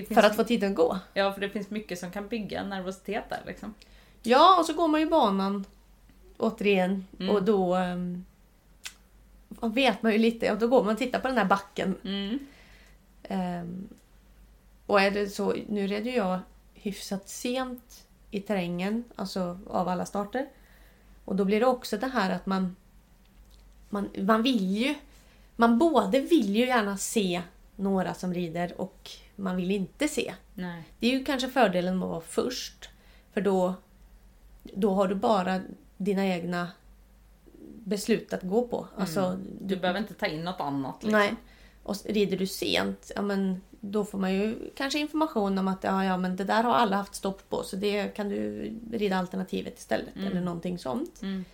[0.08, 1.00] för att få tiden att gå.
[1.14, 3.74] Ja, för det finns mycket som kan bygga nervositet där liksom.
[4.24, 5.66] Ja, och så går man ju banan
[6.38, 7.36] återigen Mm.
[7.36, 8.26] och då um,
[9.62, 11.96] vet man ju lite och då går man och tittar på den här backen.
[12.04, 12.40] Mm.
[13.24, 13.88] Ehm,
[14.86, 16.40] och är det så, nu red ju jag
[16.74, 18.03] hyfsat sent
[18.34, 20.50] i terrängen, alltså av alla starter.
[21.26, 22.76] Och då blir det också det här att man,
[23.90, 24.96] man, man vill ju,
[25.56, 27.42] man både vill ju gärna se
[27.76, 30.34] några som rider och man vill inte se.
[30.54, 30.84] Nej.
[31.00, 32.90] Det är ju kanske fördelen med att vara först.
[33.34, 33.74] För då,
[34.64, 35.62] då har du bara
[35.98, 36.72] dina egna
[37.84, 38.88] beslut att gå på.
[38.98, 41.20] Alltså, Du behöver inte ta in något annat liksom.
[41.20, 41.36] Nej.
[41.84, 46.06] Och rider du sent, ja men då får man ju kanske information om att ja,
[46.06, 49.80] ja, men det där har alla haft stopp på så det kan du rida alternativet
[49.80, 50.28] istället Mm.
[50.28, 51.22] eller någonting sånt.
[51.22, 51.46] Mm.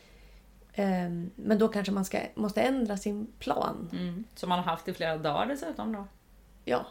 [0.73, 3.89] Ehm, men då kanske man ska, måste ändra sin plan.
[3.91, 4.23] Mm.
[4.35, 6.07] Som man har haft i flera dagar dessutom då.
[6.65, 6.85] Ja.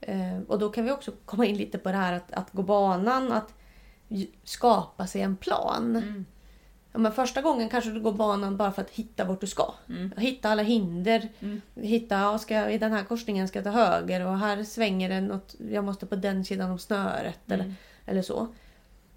[0.00, 2.62] Ehm, och då kan vi också komma in lite på det här att, att gå
[2.62, 3.54] banan, att
[4.44, 6.24] skapa sig en plan.
[6.96, 9.74] Ja, men första gången kanske du går banan bara för att hitta vart du ska.
[9.88, 10.12] Mm.
[10.16, 11.28] Hitta alla hinder.
[11.40, 11.60] Mm.
[11.74, 15.08] Hitta, ja, ska jag, i den här korsningen ska jag ta höger och här svänger
[15.08, 17.74] den något, jag måste på den sidan om snöret eller, Mm.
[18.06, 18.46] eller så.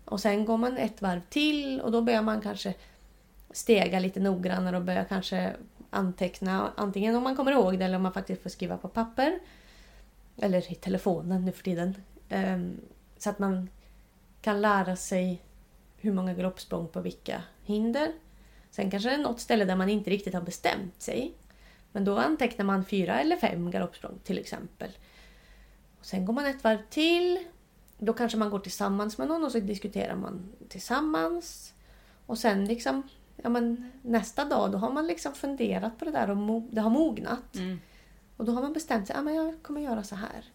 [0.05, 2.73] Och sen går man ett varv till och då börjar man kanske
[3.51, 5.53] stega lite noggrannare och börjar kanske
[5.89, 9.39] anteckna antingen om man kommer ihåg det eller om man faktiskt får skriva på papper.
[10.41, 11.95] Eller i telefonen nu för tiden.
[12.29, 12.77] Ehm,
[13.17, 13.69] så att man
[14.41, 15.41] kan lära sig
[16.01, 18.11] hur många galoppsprång på vilka hinder.
[18.71, 21.33] Sen kanske det är något ställe där man inte riktigt har bestämt sig.
[21.91, 24.89] Men då antecknar man fyra eller fem galoppsprång till exempel.
[25.99, 27.39] Och sen går man ett varv till.
[27.97, 31.73] Då kanske man går tillsammans med någon och så diskuterar man tillsammans.
[32.25, 33.03] Och sen liksom,
[33.35, 36.81] ja men nästa dag då har man liksom funderat på det där och mo- det
[36.81, 37.55] har mognat.
[37.55, 37.79] Mm.
[38.37, 40.45] Och då har man bestämt sig, ja men jag kommer göra så här.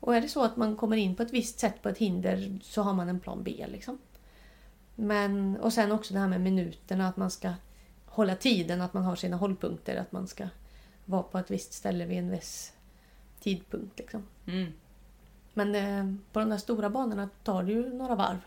[0.00, 2.58] Och är det så att man kommer in på ett visst sätt på ett hinder
[2.62, 3.98] så har man en plan B liksom.
[4.94, 7.52] Men, och sen också det här med minuterna, att man ska
[8.06, 10.48] hålla tiden, att man har sina hållpunkter, att man ska
[11.04, 12.72] vara på ett visst ställe vid en viss
[13.40, 13.98] tidpunkt.
[13.98, 14.26] Liksom.
[14.46, 14.72] Mm.
[15.54, 18.38] Men eh, på de där stora banorna tar det ju några varv.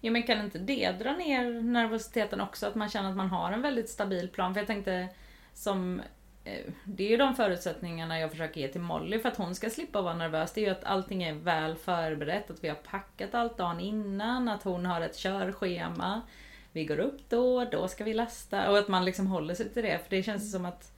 [0.00, 2.66] Ja men kan inte det dra ner nervositeten också?
[2.66, 4.54] Att man känner att man har en väldigt stabil plan?
[4.54, 5.08] För jag tänkte
[5.54, 6.02] som
[6.84, 10.02] det är ju de förutsättningarna jag försöker ge till Molly för att hon ska slippa
[10.02, 10.52] vara nervös.
[10.52, 14.48] Det är ju att allting är väl förberett, att vi har packat allt dagen innan,
[14.48, 16.20] att hon har ett körschema.
[16.72, 18.70] vi går upp då, då ska vi lasta.
[18.70, 19.98] Och att man liksom håller sig till det.
[19.98, 20.92] För det känns som att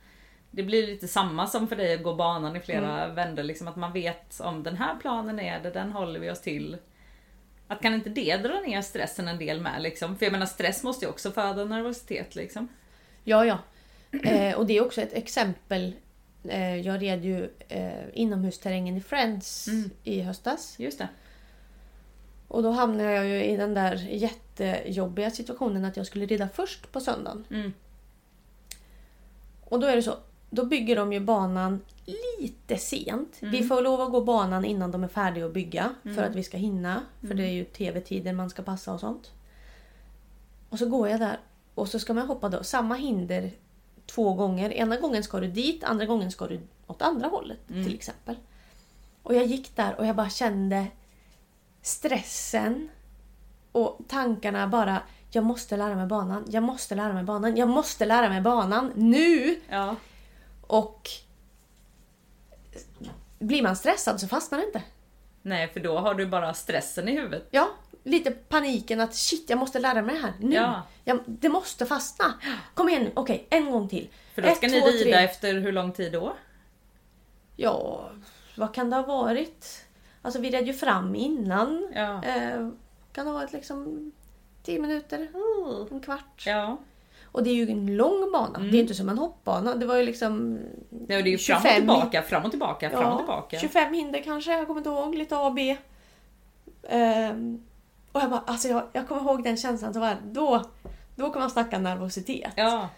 [0.50, 3.14] det blir lite samma som för dig att gå banan i flera Mm.
[3.14, 3.42] vändor.
[3.42, 6.76] Liksom att man vet om den här planen är det, den håller vi oss till.
[7.68, 10.16] Att kan inte det dra ner stressen en del med liksom?
[10.16, 12.68] För jag menar stress måste ju också föda nervositet liksom.
[13.24, 13.58] Ja, ja.
[14.22, 15.92] Eh, och det är också ett exempel.
[16.48, 19.90] Eh, jag red ju eh, inomhusterrängen i Friends Mm.
[20.04, 20.74] i höstas.
[20.78, 21.08] Just det.
[22.48, 26.92] Och då hamnade jag ju i den där jättejobbiga situationen att jag skulle rida först
[26.92, 27.44] på söndagen.
[27.50, 27.72] Mm.
[29.64, 30.14] Och då är det så.
[30.50, 31.80] Då bygger de ju banan
[32.40, 33.38] lite sent.
[33.42, 33.52] Mm.
[33.52, 35.94] Vi får lov att gå banan innan de är färdiga att bygga.
[36.02, 36.24] För Mm.
[36.30, 37.02] att vi ska hinna.
[37.20, 37.36] För Mm.
[37.36, 39.30] det är ju tv-tider man ska passa och sånt.
[40.68, 41.40] Och så går jag där
[41.74, 43.50] och så ska man hoppa då samma hinder
[44.14, 44.72] två gånger.
[44.72, 47.84] Ena gången ska du dit, andra gången ska du åt andra hållet Mm.
[47.84, 48.36] till exempel.
[49.22, 50.86] Och jag gick där och jag bara kände
[51.82, 52.88] stressen
[53.72, 58.04] och tankarna bara jag måste lära mig banan, jag måste lära mig banan, jag måste
[58.06, 59.60] lära mig banan nu!
[59.68, 59.96] Ja.
[60.66, 61.08] Och
[63.38, 64.82] blir man stressad så fastnar det inte.
[65.42, 67.48] Nej, för då har du bara stressen i huvudet.
[67.50, 67.68] Ja,
[68.02, 70.56] lite paniken att shit, jag måste lära mig det här nu.
[70.56, 70.82] Ja.
[71.04, 72.34] Jag, det måste fastna.
[72.74, 74.08] Kom igen nu, okej, en gång till.
[74.34, 75.24] För då Ett, ska ni två, rida tre.
[75.24, 76.36] efter hur lång tid då?
[77.56, 78.10] Ja,
[78.56, 79.84] vad kan det ha varit?
[80.22, 81.92] Alltså vi red ju fram innan.
[81.94, 82.24] Ja.
[82.24, 82.68] Eh,
[83.12, 84.12] kan det ha varit liksom
[84.62, 85.28] 10 minuter,
[85.90, 86.42] en kvart.
[86.46, 86.78] Ja.
[87.24, 88.58] Och det är ju en lång bana.
[88.58, 88.70] Mm.
[88.70, 89.74] Det är inte som en hoppbana.
[89.74, 90.58] Det var ju liksom...
[90.90, 93.58] ja och det är ju fram och 25 tillbaka, fram och tillbaka, fram och tillbaka.
[93.58, 95.14] 25 hinder kanske, jag kommer inte ihåg.
[95.14, 95.76] Lite A och B.
[96.88, 97.62] Ehm,
[98.12, 99.94] och jag bara, alltså jag, jag kommer ihåg den känslan.
[99.94, 100.64] Så var, då,
[101.16, 102.52] då kan man snacka nervositet.
[102.56, 102.88] Ja.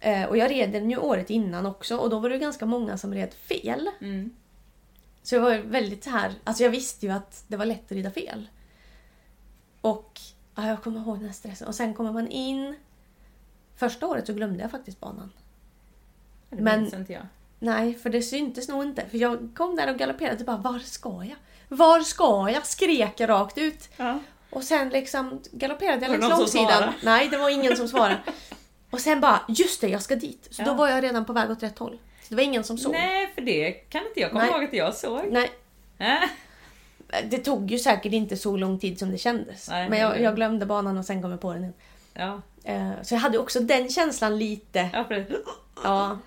[0.00, 2.98] Eh, och jag red den ju året innan också och då var det ganska många
[2.98, 3.90] som red fel.
[4.00, 4.30] Mm.
[5.22, 7.92] Så jag var väldigt så här, alltså jag visste ju att det var lätt att
[7.92, 8.48] rida fel.
[9.80, 10.20] Och
[10.54, 11.68] ja, jag kommer ihåg den här stressen.
[11.68, 12.76] Och sen kommer man in.
[13.76, 15.32] Första året så glömde jag faktiskt banan.
[16.50, 17.26] Det Men- minns inte jag.
[17.58, 19.08] Nej, för det syntes nog inte.
[19.08, 21.36] För jag kom där och galopperade och bara, var ska jag?
[21.76, 22.66] Var ska jag?
[22.66, 23.88] Skrek jag rakt ut.
[23.96, 24.18] Ja.
[24.52, 26.92] Och sen liksom galopperade jag längs långsidan.
[27.02, 28.18] Nej, det var ingen som svarade.
[28.90, 30.48] Och sen bara, just det, jag ska dit.
[30.50, 30.74] Så då Ja.
[30.74, 31.98] var jag redan på väg åt rätt håll.
[32.22, 32.92] Så det var ingen som såg.
[32.92, 35.20] Nej, för det kan inte jag komma ihåg att jag såg.
[35.30, 35.50] Nej,
[35.98, 36.28] Äh.
[37.24, 39.68] det tog ju säkert inte så lång tid som det kändes.
[39.68, 41.74] Nej, Men jag, jag glömde banan och sen kom jag på den igen.
[42.14, 44.90] Ja, Eh, Så jag hade också den känslan lite.
[44.92, 45.26] ja det.
[45.84, 46.18] Ja.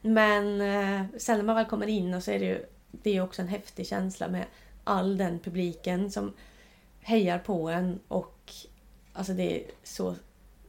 [0.00, 3.20] Men eh, sen när man väl kommer in och så är det ju det är
[3.22, 4.44] också en häftig känsla med
[4.84, 6.32] all den publiken som
[7.04, 8.52] hejar på en och
[9.12, 10.14] alltså det är så,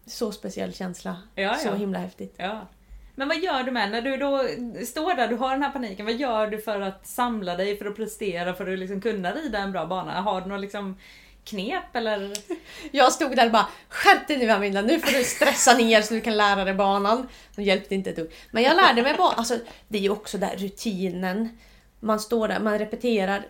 [0.05, 1.17] så speciell känsla.
[1.35, 1.75] Ja, Så ja.
[1.75, 2.35] himla häftigt.
[2.37, 2.67] Ja.
[3.15, 4.47] Men vad gör du med när du då
[4.85, 7.85] står där, du har den här paniken, vad gör du för att samla dig, för
[7.85, 10.21] att prestera, för att liksom kunna rida en bra bana?
[10.21, 10.97] Har du något liksom
[11.43, 12.33] knep eller?
[12.91, 16.13] Jag stod där och bara Skärp dig nu Amanda, nu får du stressa ner så
[16.13, 17.27] du kan lära dig banan.
[17.55, 18.31] Det hjälpte inte ett dugg.
[18.51, 19.33] Men jag lärde mig banan.
[19.37, 21.57] Alltså, det är ju också där rutinen.
[21.99, 23.45] Man står där, man repeterar.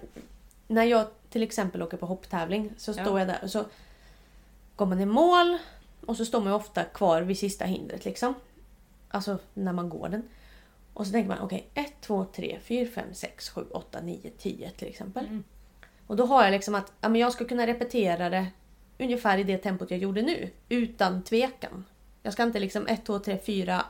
[0.67, 3.19] När jag till exempel åker på hopptävling så står Ja.
[3.19, 3.65] jag där och så
[4.75, 5.57] går man i mål
[6.05, 8.33] och så står man ofta kvar vid sista hindret liksom.
[9.09, 10.23] Alltså när man går den.
[10.93, 14.69] Och så tänker man okej, 1, 2, 3, 4, 5, 6, 7, 8, 9, 10
[14.69, 15.25] till exempel.
[15.25, 15.43] Mm.
[16.07, 18.47] Och då har jag liksom att ja, men jag ska kunna repetera det
[18.99, 20.49] ungefär i det tempot jag gjorde nu.
[20.69, 21.85] Utan tvekan.
[22.23, 23.85] Jag ska inte liksom 1, 2, 3, 4,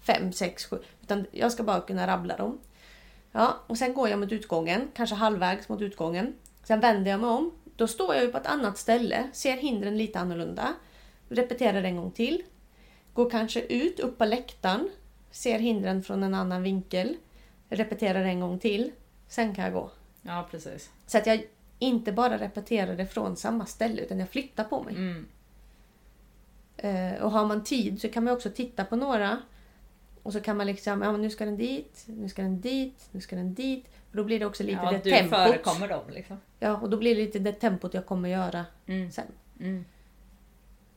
[0.00, 0.78] 5, 6, 7.
[1.02, 2.58] Utan jag ska bara kunna rabbla dem.
[3.32, 4.88] Ja, och sen går jag mot utgången.
[4.94, 6.34] Kanske halvvägs mot utgången.
[6.66, 7.52] Sen vänder jag mig om.
[7.76, 9.30] Då står jag ju på ett annat ställe.
[9.32, 10.74] Ser hindren lite annorlunda.
[11.28, 12.42] Repeterar en gång till.
[13.12, 14.88] Går kanske ut, upp på läktaren.
[15.30, 17.16] Ser hindren från en annan vinkel.
[17.68, 18.92] Repeterar en gång till.
[19.28, 19.90] Sen kan jag gå.
[20.22, 20.90] Ja, precis.
[21.06, 21.44] Så att jag
[21.78, 24.94] inte bara repeterar det från samma ställe utan jag flyttar på mig.
[24.94, 25.26] Mm.
[26.76, 29.42] Eh, och har man tid så kan man också titta på några.
[30.26, 33.20] Och så kan man liksom, ja nu ska den dit, nu ska den dit, nu
[33.20, 33.84] ska den dit.
[34.10, 35.38] Och då blir det också lite Ja, det du tempot.
[35.38, 36.36] förekommer dem liksom.
[36.58, 39.10] Ja, och då blir det lite det tempot jag kommer göra Mm.
[39.10, 39.24] sen.
[39.60, 39.84] Mm.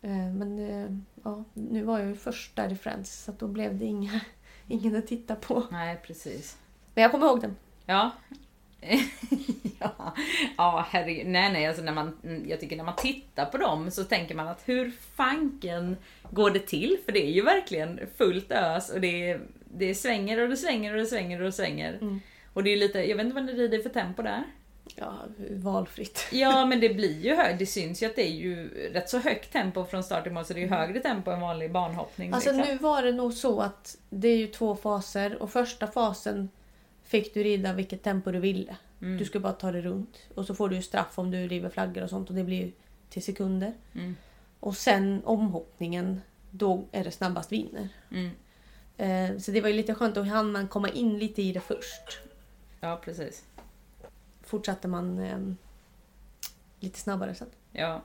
[0.02, 3.78] Eh, men eh, ja, nu var jag ju först där i Friends så då blev
[3.80, 4.22] det inga,
[4.68, 5.63] ingen att titta på.
[5.72, 6.58] Nej, precis.
[6.96, 7.56] Men jag kommer ihåg den.
[7.86, 8.12] Ja.
[9.80, 10.15] ja,
[10.58, 11.28] ja herregud.
[11.28, 14.48] Nej, nej, alltså när man, jag tycker när man tittar på dem så tänker man
[14.48, 15.98] att hur fanken
[16.32, 16.98] går det till?
[17.06, 21.00] För det är ju verkligen fullt ös och det, det svänger och det svänger och
[21.00, 21.94] det svänger och det svänger.
[22.02, 22.20] Mm.
[22.54, 24.44] Och det är lite, jag vet inte vad ni rider för tempo där.
[24.96, 25.13] Ja,
[25.50, 26.28] valfritt.
[26.32, 27.60] Ja, men det blir ju högt.
[27.60, 30.46] Det syns ju att det är ju rätt så högt tempo från start till mål,
[30.46, 32.34] så det är ju högre tempo än vanlig banhoppning.
[32.34, 32.74] Alltså liksom.
[32.74, 36.50] nu var det nog så att det är ju två faser och första fasen
[37.10, 38.78] fick du rida vilket tempo du ville.
[39.02, 39.17] Mm.
[39.17, 40.17] Du ska bara ta det runt.
[40.36, 42.72] Och så får du straff om du river flaggor och sånt och det blir ju
[43.10, 43.74] till sekunder.
[43.93, 44.15] Mm.
[44.60, 47.89] Och sen omhoppningen, då är det snabbast vinner.
[48.12, 48.32] Mm.
[48.98, 51.60] Eh, så det var ju lite skönt, då hann man komma in lite i det
[51.60, 52.19] först.
[52.80, 53.43] Ja, precis.
[54.43, 55.54] Fortsatte man eh,
[56.80, 57.50] lite snabbare sen.
[57.72, 58.02] Ja.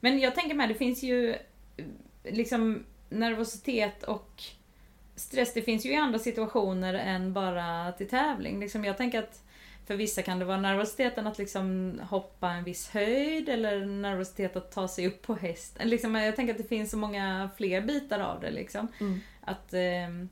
[0.00, 1.36] Men jag tänker med, det finns ju
[2.24, 4.42] liksom nervositet och
[5.20, 8.60] stress, det finns ju i andra situationer än bara till tävling.
[8.60, 9.42] Liksom jag tänker att
[9.86, 14.72] för vissa kan det vara nervositeten att liksom hoppa en viss höjd eller nervositet att
[14.72, 15.88] ta sig upp på hästen.
[15.88, 18.50] Liksom, jag tänker att det finns så många fler bitar av det.
[18.50, 18.88] Liksom.
[19.00, 19.20] Mm.
[19.40, 19.72] Att...
[19.72, 20.28] ehm,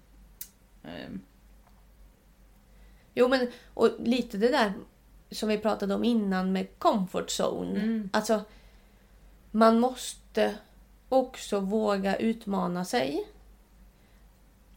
[0.84, 1.20] ehm,
[3.14, 4.72] Jo men och lite det där
[5.30, 7.80] som vi pratade om innan med comfort zone.
[7.80, 8.10] Mm.
[8.12, 8.40] Alltså
[9.50, 10.54] man måste
[11.08, 13.26] också våga utmana sig.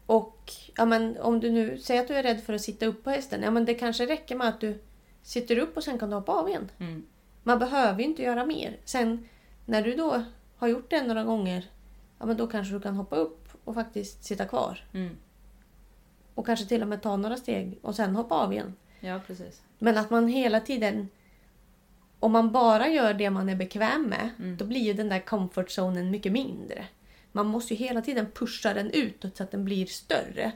[0.06, 3.04] Och ja, men, om du nu säger att du är rädd för att sitta upp
[3.04, 3.42] på hästen.
[3.42, 4.78] Ja men det kanske räcker med att du
[5.22, 6.70] sitter upp och sen kan du hoppa av igen.
[6.78, 7.06] mm,
[7.42, 8.76] Man behöver ju inte göra mer.
[8.84, 9.28] Sen
[9.66, 10.22] när du då
[10.56, 11.70] har gjort det några gånger.
[12.18, 14.84] Ja men då kanske du kan hoppa upp och faktiskt sitta kvar.
[14.94, 15.16] mm.
[16.34, 18.74] Och kanske till och med ta några steg och sen hoppa av igen.
[19.00, 19.62] Ja, precis.
[19.78, 21.08] Men att man hela tiden...
[22.20, 24.56] Om man bara gör det man är bekväm med, Mm.
[24.56, 26.84] då blir ju den där comfort zonen mycket mindre.
[27.32, 30.52] Man måste ju hela tiden pusha den utåt så att den blir större.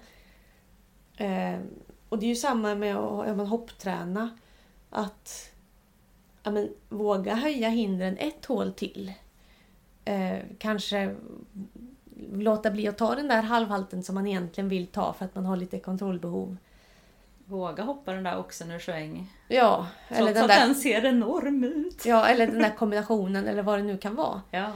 [1.17, 1.59] Eh,
[2.09, 4.39] och det är ju samma med att ja, hoppträna.
[4.91, 5.51] Att
[6.43, 9.13] ja, men, våga höja hindren ett hål till.
[10.05, 11.17] Eh, kanske
[12.33, 15.45] låta bli att ta den där halvhalten som man egentligen vill ta för att man
[15.45, 16.57] har lite kontrollbehov.
[17.45, 19.33] Våga hoppa den där oxen ur sväng.
[19.49, 22.07] Ja, eller Trots den, att där, den ser enorm ut.
[22.07, 24.43] ja, eller den där kombinationen eller vad det nu kan vara.
[24.51, 24.73] Ja.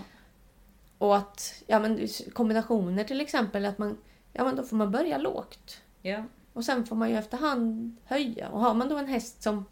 [1.01, 3.99] Och att ja, men, kombinationer till exempel, att man,
[4.33, 5.81] ja, men då får man börja lågt.
[6.03, 6.25] Ja.
[6.53, 8.49] Och sen får man ju efterhand höja.
[8.49, 9.65] Och har man då en häst som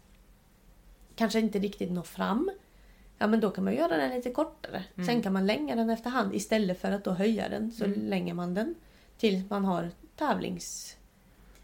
[1.15, 2.51] kanske inte riktigt når fram,
[3.17, 4.83] ja men då kan man göra den lite kortare.
[4.95, 5.07] Mm.
[5.07, 7.71] Sen kan man länga den efterhand istället för att då höja den.
[7.71, 7.99] Så Mm.
[8.05, 8.75] länger man den
[9.17, 9.89] tills man har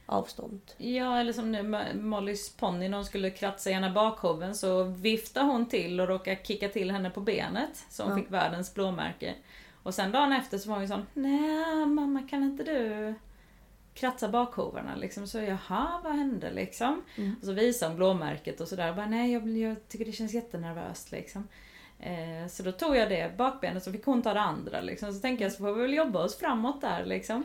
[0.08, 0.62] tävlingsavstånd.
[0.78, 1.64] Ja, eller som nu
[1.94, 6.38] Mollys ponny när hon skulle kratsa i ena bakhoven så viftade hon till och råkade
[6.44, 7.86] kicka till henne på benet.
[7.90, 8.18] Så hon Ja.
[8.18, 9.36] fick världens blåmärke.
[9.84, 13.14] Och sen dagen efter så var hon sån, nej mamma kan inte du
[13.94, 15.28] kratsa bakhovarna liksom?
[15.28, 17.02] Så jaha, vad hände liksom?
[17.18, 17.36] Mm.
[17.40, 18.94] Och så visade hon blåmärket och sådär.
[18.94, 21.48] Bara, nej jag, jag tycker det känns jättenervöst liksom.
[22.00, 25.14] Eh, så då tog jag det bakbenet så fick hon ta det andra liksom.
[25.14, 27.44] Så tänker jag så får vi väl jobba oss framåt där liksom.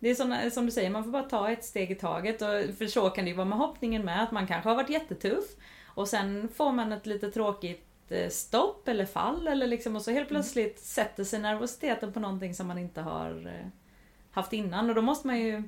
[0.00, 2.42] Det är såna, som du säger, man får bara ta ett steg i taget.
[2.42, 4.90] Och för så kan det ju vara med hoppningen med, att man kanske har varit
[4.90, 5.44] jättetuff.
[5.86, 10.10] Och sen får man ett lite tråkigt eh, stopp eller fall eller liksom, och så
[10.10, 13.66] helt plötsligt sätter sig nervositeten på någonting som man inte har eh,
[14.30, 14.88] haft innan.
[14.88, 15.62] Och då måste man ju,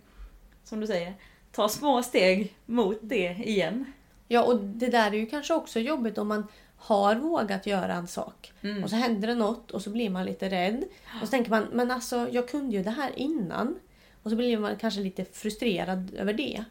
[0.64, 1.14] som du säger,
[1.52, 3.92] ta små steg mot det igen.
[4.28, 8.06] Ja, och det där är ju kanske också jobbigt om man har vågat göra en
[8.06, 8.52] sak.
[8.62, 8.84] Mm.
[8.84, 10.84] Och så händer det något och så blir man lite rädd.
[11.20, 13.78] Och så tänker man, men alltså jag kunde ju det här innan.
[14.22, 16.64] Och så blir man kanske lite frustrerad över det.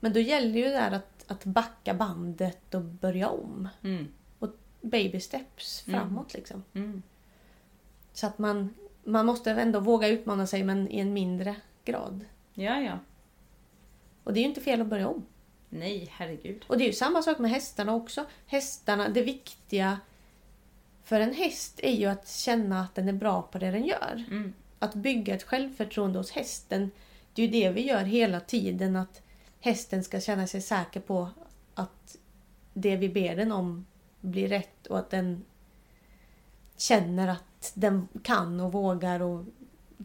[0.00, 3.68] Men då gäller ju det där att, att backa bandet och börja om.
[3.82, 4.08] Mm.
[4.80, 6.00] Baby steps Mm.
[6.00, 6.62] framåt liksom.
[6.74, 7.02] Mm.
[8.12, 12.24] Så att man, man måste ändå våga utmana sig men i en mindre grad.
[12.54, 12.98] Ja, ja.
[14.24, 15.26] Och det är ju inte fel att börja om.
[15.68, 16.64] Nej, herregud.
[16.66, 18.26] Och det är ju samma sak med hästarna också.
[18.46, 20.00] Hästarna, det viktiga
[21.04, 24.24] för en häst är ju att känna att den är bra på det den gör.
[24.30, 24.52] Mm.
[24.86, 26.90] Att bygga ett självförtroende hos hästen.
[27.34, 28.96] Det är ju det vi gör hela tiden.
[28.96, 29.22] Att
[29.60, 31.28] hästen ska känna sig säker på
[31.74, 32.16] att
[32.74, 33.86] det vi ber den om
[34.20, 35.44] blir rätt och att den
[36.76, 39.44] känner att den kan och vågar och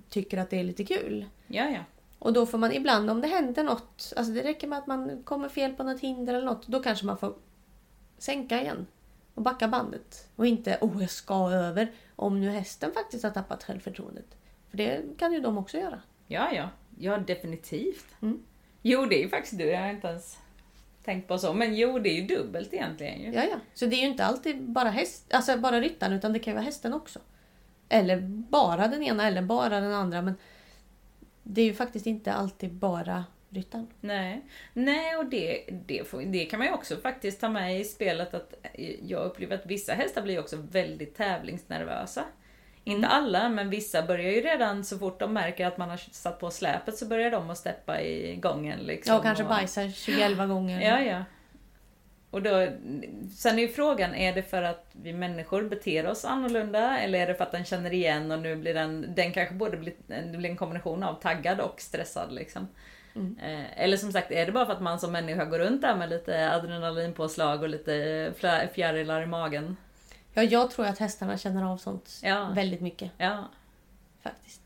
[0.09, 1.25] tycker att det är lite kul.
[1.47, 1.79] Ja, ja.
[2.19, 5.23] Och då får man ibland, om det händer något, alltså det räcker med att man
[5.23, 7.33] kommer fel på något hinder eller något, då kanske man får
[8.17, 8.87] sänka igen
[9.35, 10.29] och backa bandet.
[10.35, 14.37] Och inte, oh jag ska över, om nu hästen faktiskt har tappat självförtroendet.
[14.71, 16.01] För det kan ju de också göra.
[16.27, 16.69] Ja, ja.
[16.99, 18.05] Ja, definitivt.
[18.21, 18.43] Mm.
[18.81, 19.65] Jo, det är ju faktiskt du.
[19.65, 20.38] Jag har inte ens
[21.03, 21.53] tänkt på så.
[21.53, 23.31] Men jo, det är ju dubbelt egentligen ju.
[23.31, 23.60] Ja, ja.
[23.73, 26.55] Så det är ju inte alltid bara, häst, alltså bara ryttaren, utan det kan ju
[26.55, 27.19] vara hästen också.
[27.89, 30.22] Eller bara den ena eller bara den andra.
[30.22, 30.36] Men
[31.43, 33.88] det är ju faktiskt inte alltid bara ryttaren.
[34.01, 34.41] Nej,
[34.74, 38.34] Nej och det, det, får, det kan man ju också faktiskt ta med i spelet
[38.34, 38.53] att
[39.03, 42.24] jag upplever att vissa hästar blir också väldigt tävlingsnervösa.
[42.84, 46.39] Inte alla, men vissa börjar ju redan så fort de märker att man har satt
[46.39, 48.79] på släpet så börjar de att steppa i gången.
[48.79, 50.82] Liksom, Ja, och kanske och, bajsar 21 gånger.
[50.82, 51.23] Ja, ja.
[52.32, 52.67] Och då,
[53.38, 56.99] sen är ju frågan, är det för att vi människor beter oss annorlunda?
[56.99, 59.77] Eller är det för att den känner igen och nu blir den, den kanske både
[59.77, 62.67] blir, det blir en kombination av taggad och stressad liksom.
[63.15, 63.38] Mm.
[63.43, 65.95] Eh, Eller som sagt, är det bara för att man som människa går runt där
[65.95, 68.34] med lite adrenalinpåslag och lite
[68.73, 69.77] fjärilar i magen?
[70.34, 72.49] Ja, jag tror att hästarna känner av sånt Ja.
[72.55, 73.45] väldigt mycket Ja.
[74.21, 74.61] faktiskt.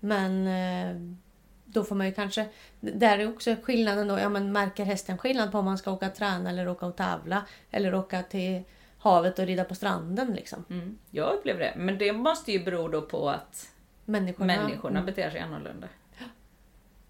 [0.00, 1.16] Men eh,
[1.64, 2.48] då får man ju kanske...
[2.80, 4.18] Där är också skillnaden då.
[4.18, 7.46] Ja, men märker hästen skillnad på om man ska åka träna eller åka och tävla?
[7.70, 8.62] Eller åka till
[8.98, 10.64] havet och rida på stranden liksom.
[10.70, 10.98] Mm.
[11.10, 11.74] Jag upplever det.
[11.76, 13.70] Men det måste ju bero då på att
[14.04, 14.46] Människorna...
[14.56, 15.88] människorna Mm, beter sig annorlunda.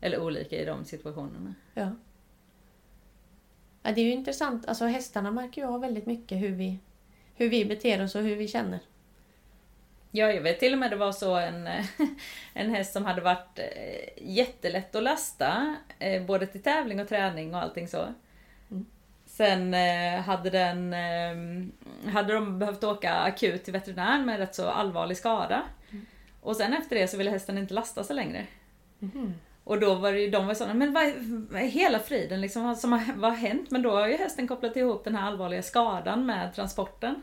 [0.00, 1.54] Eller olika i de situationerna.
[1.74, 1.90] ja.
[3.82, 3.92] ja.
[3.92, 4.68] Det är ju intressant.
[4.68, 6.78] Alltså hästarna märker ju av väldigt mycket hur vi,
[7.34, 8.80] hur vi beter oss och hur vi känner.
[10.10, 11.68] Ja, jag vet till och med det var så en,
[12.54, 17.54] en häst som hade varit eh, jättelätt att lasta, eh, både till tävling och träning
[17.54, 18.06] och allting så.
[18.70, 18.86] Mm.
[19.26, 20.94] Sen eh, hade den
[22.12, 25.62] hade de behövt åka akut till veterinär med rätt så allvarlig skada.
[25.90, 26.06] Mm.
[26.40, 28.46] Och sen efter det så ville hästen inte lasta sig längre.
[28.98, 29.34] Mhm.
[29.64, 31.12] Och då var det ju, de var sådana, men vad,
[31.50, 33.70] vad hela friden liksom, vad som har, vad har hänt?
[33.70, 37.14] Men då har ju hästen kopplat ihop den här allvarliga skadan med transporten.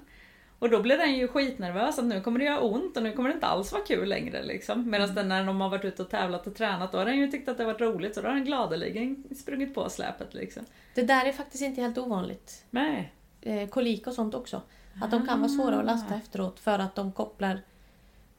[0.60, 3.30] Och då blir den ju skitnervös att nu kommer det göra ont och nu kommer
[3.30, 4.90] det inte alls vara kul längre liksom.
[4.90, 7.28] Medan den när de har varit ute och tävlat och tränat, då har den ju
[7.32, 10.66] tyckt att det har varit roligt så då har den gladeligen sprungit på släpet liksom.
[10.96, 12.66] Det där är faktiskt inte helt ovanligt.
[12.70, 13.14] Nej.
[13.42, 14.62] Eh, kolik och sånt också.
[15.02, 15.86] Att de kan vara svåra att Ah.
[15.86, 17.60] lasta efteråt för att de kopplar...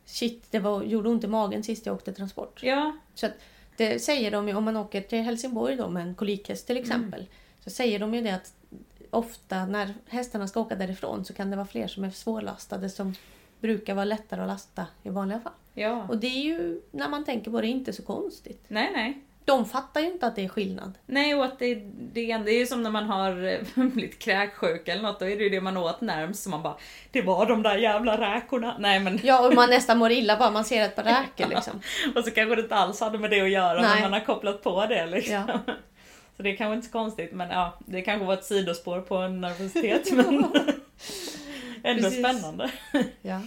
[0.04, 2.60] Shit, det var, gjorde ont i magen sist jag åkte transport.
[2.62, 3.32] Ja, Så att
[3.76, 7.26] det säger de ju om man åker till Helsingborg då med en kolikhäst till exempel.
[7.64, 8.54] Så säger de ju det att
[9.10, 13.14] ofta när hästarna ska åka därifrån så kan det vara fler som är svårlastade som
[13.60, 15.52] brukar vara lättare att lasta i vanliga fall.
[15.74, 16.06] ja.
[16.08, 18.64] Och det är ju, när man tänker på det, inte så konstigt.
[18.68, 19.20] Nej, nej.
[19.44, 20.98] De fattar ju inte att det är skillnad.
[21.06, 24.88] Nej, och att det, det, det är ju som när man har eh, blivit kräksjuk
[24.88, 26.42] eller något, då är det ju det man åt närmst.
[26.42, 26.76] Så man bara,
[27.10, 28.76] det var de där jävla räkorna.
[28.78, 31.80] Nej men, Ja, och man nästan mår illa bara man ser ett par räkor liksom.
[32.16, 33.90] och så kanske det inte alls hade med det att göra, Nej.
[33.94, 35.34] men man har kopplat på det liksom.
[35.34, 35.74] Ja.
[36.36, 39.16] Så det är kanske inte så konstigt, men ja, det kanske var ett sidospår på
[39.16, 40.44] en nervositet, men
[41.82, 42.18] ändå Precis.
[42.18, 42.70] spännande.
[43.22, 43.40] Ja.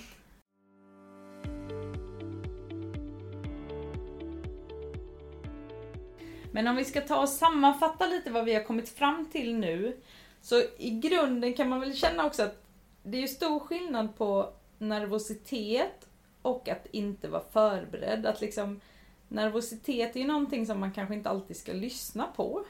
[6.55, 9.97] Men om vi ska ta och sammanfatta lite vad vi har kommit fram till nu.
[10.41, 12.63] Så i grunden kan man väl känna också att
[13.03, 16.07] det är ju stor skillnad på nervositet
[16.41, 18.25] och att inte vara förberedd.
[18.25, 18.81] Att liksom,
[19.27, 22.65] nervositet är ju någonting som man kanske inte alltid ska lyssna på.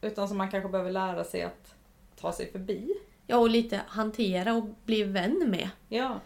[0.00, 1.74] Utan som man kanske behöver lära sig att
[2.16, 2.94] ta sig förbi.
[3.26, 5.70] ja, och lite hantera och bli vän med.
[5.88, 6.20] Ja,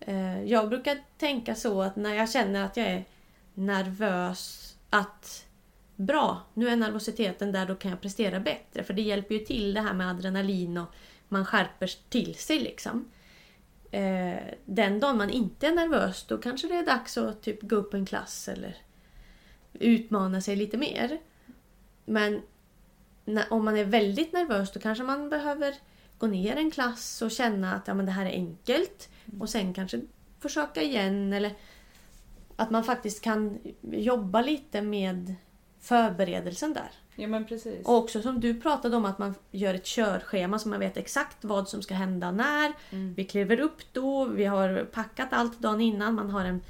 [0.00, 3.04] Eh, Jag brukar tänka så att när jag känner att jag är
[3.54, 5.45] nervös att
[5.96, 8.82] bra, nu är nervositeten där, då kan jag prestera bättre.
[8.84, 10.94] För det hjälper ju till det här med adrenalin och
[11.28, 13.08] man skärper till sig liksom.
[13.90, 17.76] Eh, Den dagen man inte är nervös, då kanske det är dags att typ gå
[17.76, 18.76] upp en klass eller
[19.72, 21.18] utmana sig lite mer.
[22.04, 22.42] Men
[23.24, 25.74] när, om man är väldigt nervös då kanske man behöver
[26.18, 29.08] gå ner en klass och känna att ja, men det här är enkelt.
[29.40, 30.00] Och sen kanske
[30.40, 31.32] försöka igen.
[31.32, 31.52] Eller
[32.56, 35.34] att man faktiskt kan jobba lite med
[35.86, 36.90] förberedelsen där.
[37.16, 37.86] ja men precis.
[37.86, 41.44] Och också som du pratade om att man gör ett körschema så man vet exakt
[41.44, 42.72] vad som ska hända när.
[42.90, 43.14] Mm.
[43.14, 46.14] Vi kliver upp då, vi har packat allt dagen innan.
[46.14, 46.60] Man har en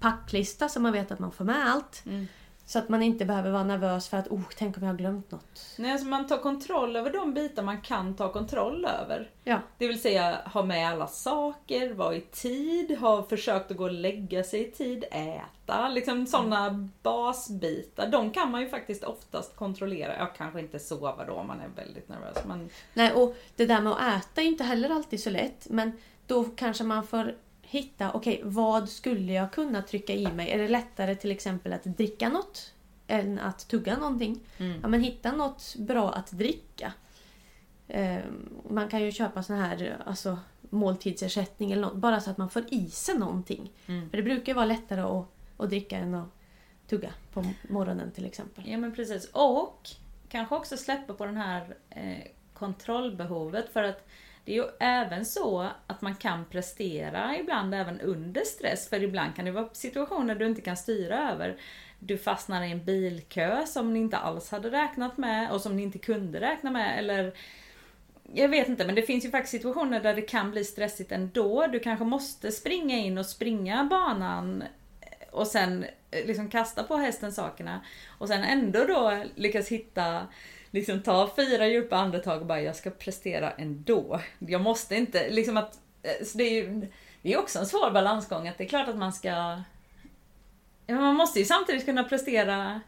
[0.00, 2.02] packlista så man vet att man får med allt.
[2.06, 2.26] Mm.
[2.68, 5.30] Så att man inte behöver vara nervös för att oh, tänk om jag har glömt
[5.30, 5.74] något.
[5.78, 9.30] Nej, alltså man tar kontroll över de bitar man kan ta kontroll över.
[9.44, 13.84] Ja, Det vill säga ha med alla saker, vara i tid, ha försökt att gå
[13.84, 15.88] och lägga sig i tid, äta.
[15.88, 18.06] Liksom sådana basbitar.
[18.06, 20.16] De kan man ju faktiskt oftast kontrollera.
[20.18, 22.36] Ja, kanske inte sova då om man är väldigt nervös.
[22.46, 25.66] Men Nej, och det där med att äta är inte heller alltid så lätt.
[25.70, 25.92] Men
[26.26, 27.34] då kanske man får
[27.76, 30.50] hitta, okej, vad skulle jag kunna trycka i mig?
[30.50, 32.72] Är det lättare till exempel att dricka något
[33.06, 34.40] än att tugga någonting?
[34.58, 34.78] Mm.
[34.82, 36.92] Ja, men hitta något bra att dricka.
[37.88, 38.18] Eh,
[38.70, 42.64] man kan ju köpa sån här alltså, måltidsersättning eller något, bara så att man får
[42.68, 43.70] i sig någonting.
[43.86, 44.10] Mm.
[44.10, 46.28] För det brukar ju vara lättare att, att dricka än att
[46.88, 48.64] tugga på morgonen till exempel.
[48.66, 49.30] Ja men precis.
[49.32, 49.88] Och
[50.28, 54.08] kanske också släppa på den här eh, kontrollbehovet för att
[54.46, 58.88] det är ju även så att man kan prestera ibland även under stress.
[58.88, 61.56] För ibland kan det vara situationer du inte kan styra över.
[61.98, 65.82] Du fastnar i en bilkö som ni inte alls hade räknat med och som ni
[65.82, 66.98] inte kunde räkna med.
[66.98, 67.32] Eller
[68.32, 71.66] jag vet inte, men det finns ju faktiskt situationer där det kan bli stressigt ändå.
[71.66, 74.62] Du kanske måste springa in och springa banan
[75.00, 77.80] eh, och sen eh, liksom kasta på hästen sakerna.
[78.18, 80.26] Och sen ändå då lyckas hitta,
[80.70, 84.20] liksom ta fyra djupa andetag och bara jag ska prestera ändå.
[84.38, 86.88] Jag måste inte, liksom att, eh, så det är ju
[87.22, 89.62] det är också en svår balansgång att det är klart att man ska
[90.88, 92.80] man måste ju samtidigt kunna prestera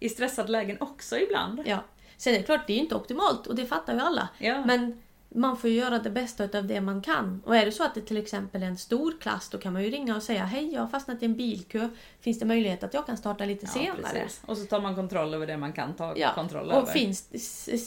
[0.00, 1.62] i stressade lägen också ibland.
[1.66, 1.78] Ja.
[2.16, 4.28] Sen är det klart, det är ju inte optimalt och det fattar ju alla.
[4.38, 4.64] Ja.
[4.66, 5.02] Men
[5.36, 7.42] man får ju göra det bästa av det man kan.
[7.44, 9.82] Och är det så att det till exempel är en stor klass då kan man
[9.84, 11.88] ju ringa och säga Hej, jag har fastnat i en bilkö.
[12.20, 14.02] Finns det möjlighet att jag kan starta lite Ja, senare?
[14.02, 14.40] precis.
[14.46, 16.92] Och så tar man kontroll över det man kan ta Ja, kontroll och över.
[16.92, 17.28] finns,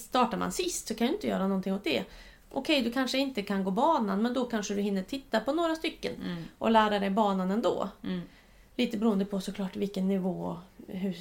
[0.08, 2.04] startar man sist så kan du inte göra någonting åt det.
[2.52, 5.76] Okej, du kanske inte kan gå banan men då kanske du hinner titta på några
[5.76, 6.44] stycken Mm.
[6.58, 7.90] och lära dig banan ändå.
[8.04, 8.22] Mm.
[8.76, 11.16] Lite beroende på såklart vilken nivå hur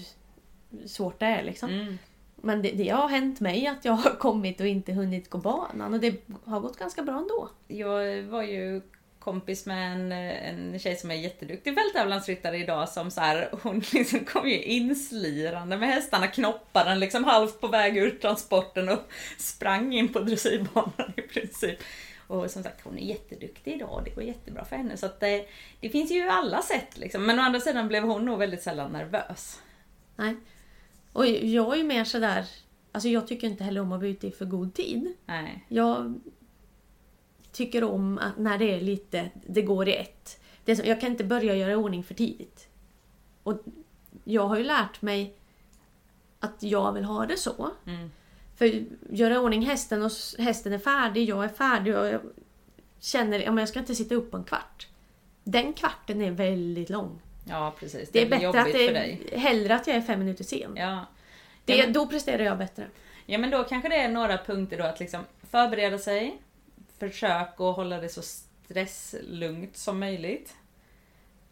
[0.86, 1.42] svårt det är.
[1.42, 1.70] Liksom.
[1.70, 1.98] Mm.
[2.36, 5.94] Men det, det har hänt mig att jag har kommit och inte hunnit gå banan
[5.94, 6.14] och det
[6.44, 7.48] har gått ganska bra ändå.
[7.68, 8.82] Jag var ju
[9.26, 14.24] kompis med en, en tjej som är jätteduktig fälttävlansryttare idag som så här, hon liksom
[14.24, 18.98] kom ju inslirande med hästarna, knoppade den liksom halvt på väg ur transporten och
[19.38, 21.78] sprang in på dressyrbanan i princip.
[22.26, 24.96] Och som sagt, hon är jätteduktig idag och det går jättebra för henne.
[24.96, 25.46] Så att det,
[25.80, 27.26] det finns ju alla sätt liksom.
[27.26, 29.60] Men å andra sidan blev hon nog väldigt sällan nervös.
[30.16, 30.36] Nej.
[31.16, 32.44] Och jag är ju mer sådär,
[32.92, 35.14] alltså jag tycker inte heller om att vara ute i för god tid.
[35.26, 35.64] Nej.
[35.68, 36.20] Jag
[37.52, 40.40] tycker om att när det är lite, det går i ett.
[40.64, 42.68] Det som, jag kan inte börja göra i ordning för tidigt.
[43.42, 43.62] Och
[44.24, 45.36] jag har ju lärt mig
[46.40, 47.70] att jag vill ha det så.
[47.86, 48.10] Mm.
[48.56, 52.20] För göra i ordning hästen och hästen är färdig, jag är färdig och jag
[53.00, 54.88] känner att jag ska inte sitta upp på en kvart.
[55.44, 57.20] Den kvarten är väldigt lång.
[57.48, 59.22] Ja precis, Det är blir bättre att det för dig.
[59.32, 60.72] är, hellre att jag är fem minuter sen.
[60.76, 61.06] Ja.
[61.64, 62.86] Det, men- Då presterar jag bättre.
[63.26, 66.38] Ja men då kanske det är några punkter då att liksom förbereda sig,
[66.98, 70.56] försök att hålla det så stresslugnt som möjligt.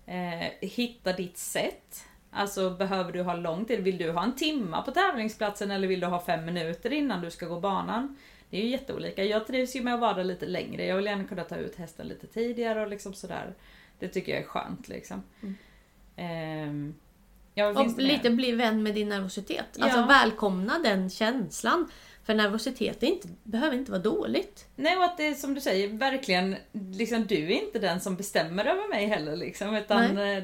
[0.06, 2.04] Eh, hitta ditt sätt.
[2.30, 3.80] Alltså behöver du ha lång tid?
[3.80, 7.30] Vill du ha en timma på tävlingsplatsen eller vill du ha fem minuter innan du
[7.30, 8.16] ska gå banan?
[8.50, 9.24] Det är ju jätteolika.
[9.24, 10.84] Jag trivs ju med att vara där lite längre.
[10.86, 13.54] Jag vill gärna kunna ta ut hästen lite tidigare och liksom sådär.
[13.98, 15.22] Det tycker jag är skönt liksom.
[15.42, 15.54] Mm.
[16.16, 16.94] Ehm,
[17.54, 19.64] ja, Och lite bli vän med din nervositet.
[19.76, 19.84] Ja.
[19.84, 21.88] Alltså välkomna den känslan.
[22.24, 24.66] För nervositet inte, behöver inte vara dåligt.
[24.76, 26.56] Nej och att det är som du säger, verkligen,
[26.92, 29.74] liksom, du är inte den som bestämmer över mig heller liksom.
[29.76, 30.42] Utan eh,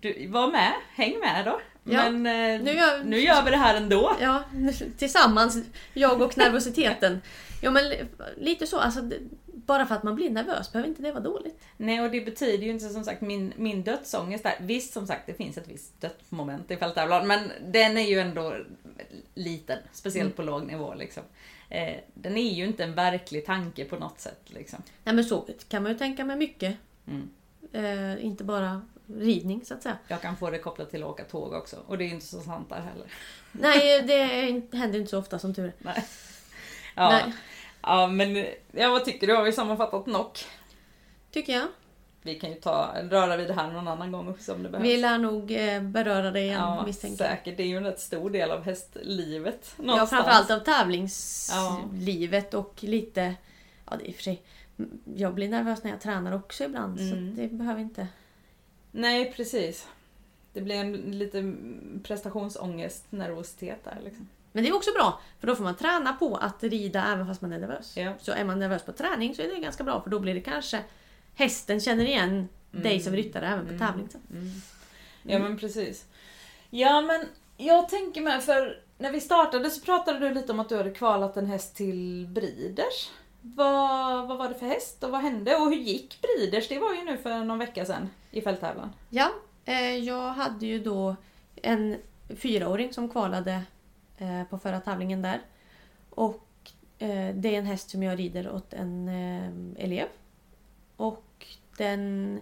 [0.00, 1.60] du, var med, häng med då.
[1.84, 4.16] Ja, Men eh, nu gör- nu gör vi det här ändå.
[4.20, 4.42] Ja,
[4.98, 5.64] tillsammans,
[5.94, 7.20] jag och nervositeten.
[7.62, 7.84] Ja men
[8.36, 9.10] lite så, alltså,
[9.66, 11.60] bara för att man blir nervös behöver inte det vara dåligt.
[11.76, 14.54] Nej och det betyder ju inte som sagt min, min dödsångest där.
[14.60, 18.54] Visst som sagt det finns ett visst dödsmoment i fälttävlan men den är ju ändå
[19.34, 19.78] liten.
[19.92, 20.36] Speciellt Mm.
[20.36, 21.22] på låg nivå liksom.
[21.68, 24.82] Eh, den är ju inte en verklig tanke på något sätt liksom.
[25.04, 26.76] Nej men så kan man ju tänka med mycket.
[27.06, 27.28] Mm.
[27.72, 28.82] Eh, inte bara
[29.18, 29.98] ridning så att säga.
[30.08, 32.26] Jag kan få det kopplat till att åka tåg också och det är ju inte
[32.26, 33.06] så sant där heller.
[33.52, 34.02] Nej,
[34.70, 35.72] det händer inte så ofta som tur är.
[35.78, 36.04] Nej.
[36.94, 37.10] Ja.
[37.10, 37.34] Nej.
[37.86, 39.34] Ja men ja, vad tycker du?
[39.34, 40.30] Har vi sammanfattat nog?
[41.30, 41.66] Tycker jag.
[42.22, 44.88] Vi kan ju ta, röra vid det här någon annan gång också om det behövs.
[44.88, 47.56] Vi lär nog eh, beröra det igen ja, misstänker säkert.
[47.56, 49.74] Det är ju en rätt stor del av hästlivet.
[49.76, 50.10] Ja, någonstans.
[50.10, 53.34] framförallt av tävlingslivet och lite...
[53.90, 54.42] Ja, det är för sig...
[55.16, 57.10] Jag blir nervös när jag tränar också ibland Mm.
[57.10, 58.08] så det behöver inte...
[58.90, 59.86] Nej, precis.
[60.52, 61.54] Det blir en lite
[62.02, 64.28] prestationsångest, nervositet där liksom.
[64.56, 67.40] Men det är också bra för då får man träna på att rida även fast
[67.40, 67.96] man är nervös.
[67.96, 68.12] Ja.
[68.20, 70.40] Så är man nervös på träning så är det ganska bra för då blir det
[70.40, 70.80] kanske...
[71.34, 73.86] Hästen känner igen dig som ryttare även på Mm.
[73.86, 74.08] tävling.
[74.12, 74.20] sen.
[74.30, 74.50] Mm.
[75.22, 76.04] Ja men precis.
[76.70, 77.24] Ja men
[77.56, 80.90] jag tänker med för när vi startade så pratade du lite om att du hade
[80.90, 83.10] kvalat en häst till Briders.
[83.40, 86.68] Vad, vad var det för häst och vad hände och hur gick Briders?
[86.68, 88.92] Det var ju nu för någon vecka sedan i fälttävlan.
[89.10, 89.30] Ja,
[89.64, 91.16] eh, jag hade ju då
[91.62, 91.96] en
[92.36, 93.60] fyraåring som kvalade
[94.18, 95.40] eh, på förra tävlingen där.
[96.10, 96.48] Och
[96.98, 100.06] eh, det är en häst som jag rider åt en eh, elev.
[100.96, 101.46] Och
[101.76, 102.40] den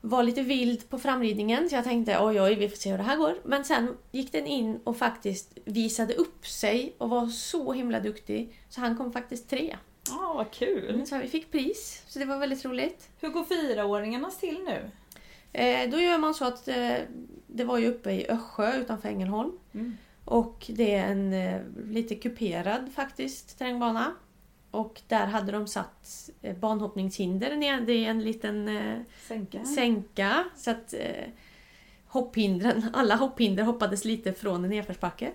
[0.00, 3.04] var lite vild på framridningen så jag tänkte oj oj vi får se hur det
[3.04, 3.38] här går.
[3.44, 8.58] Men sen gick den in och faktiskt visade upp sig och var så himla duktig
[8.68, 9.76] så han kom faktiskt tre.
[10.08, 11.06] Ja, vad kul.
[11.06, 13.08] Så vi fick pris så det var väldigt roligt.
[13.20, 14.90] Hur går fyraåringarnas till nu?
[15.52, 16.96] Eh, då gör man så att eh,
[17.46, 19.52] det var ju uppe i Össjö utanför Ängelholm.
[19.74, 19.96] Mm.
[20.28, 24.14] Och det är en eh, lite kuperad faktiskt terrängbana.
[24.70, 27.80] Och där hade de satt eh, banhoppningshinder ner.
[27.80, 28.98] Det är en liten eh,
[29.28, 29.64] Sänka.
[29.64, 30.44] sänka.
[30.56, 30.94] Så att
[32.06, 35.32] hopphindren, alla hopphinder hoppades lite från en nedförsbacke.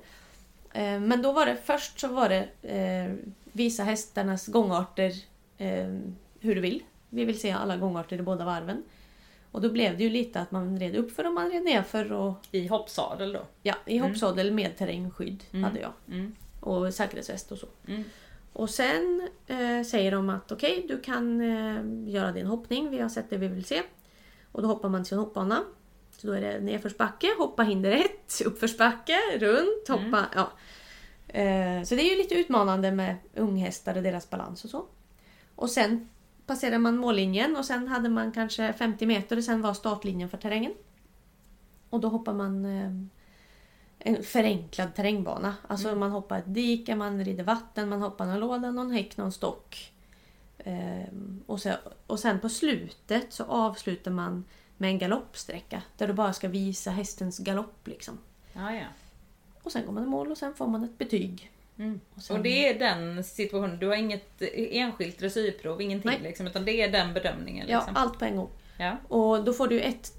[0.75, 2.47] Men då var det först så var det
[3.51, 5.13] visa hästarnas gångarter
[6.39, 6.83] hur du vill.
[7.09, 8.83] Vi vill se alla gångarter i båda varven.
[9.53, 11.81] Och då blev det ju lite att man red upp för och man red ner
[11.83, 13.41] för och I hoppsadel då?
[13.61, 15.63] ja, i hoppsadel med terrängskydd Mm.
[15.63, 15.91] hade jag.
[16.07, 16.35] Mm.
[16.59, 17.67] Och säkerhetsväst och så.
[17.87, 18.03] Mm.
[18.53, 22.89] Och sen eh, säger de att okej, du kan eh, göra din hoppning.
[22.91, 23.81] Vi har sett det vi vill se.
[24.51, 25.63] Och då hoppar man till en hoppbana.
[26.17, 30.25] Så då är det nedförsbacke, hoppa hinder ett, uppförsbacke, runt, hoppa...
[30.35, 30.51] Ja.
[31.27, 34.85] Eh, så det är ju lite utmanande med unghästar och deras balans och så.
[35.55, 36.09] Och sen
[36.45, 40.37] passerade man mållinjen och sen hade man kanske 50 meter och sen var startlinjen för
[40.37, 40.73] terrängen.
[41.89, 42.91] Och då hoppar man eh,
[43.99, 45.55] en förenklad terrängbana.
[45.67, 45.99] Alltså Mm.
[45.99, 49.91] man hoppar ett dike, man rider vatten, man hoppar någon låda, någon häck, någon stock.
[50.57, 51.73] Ehm, och, så,
[52.07, 54.43] och sen på slutet så avslutar man
[54.77, 57.87] med en galoppsträcka där du bara ska visa hästens galopp.
[57.87, 58.17] Liksom.
[58.53, 58.85] Ja, ja.
[59.63, 61.51] Och sen går man i mål och sen får man ett betyg.
[61.77, 61.99] Mm.
[62.15, 66.19] Och sen- Och det är den situationen, du har inget enskilt dressyrprov, ingenting Nej.
[66.23, 67.67] liksom, utan det är den bedömningen.
[67.69, 67.95] Ja, Liksom.
[67.95, 68.49] allt på en gång.
[68.79, 68.97] Ja.
[69.07, 70.11] Och då får du ett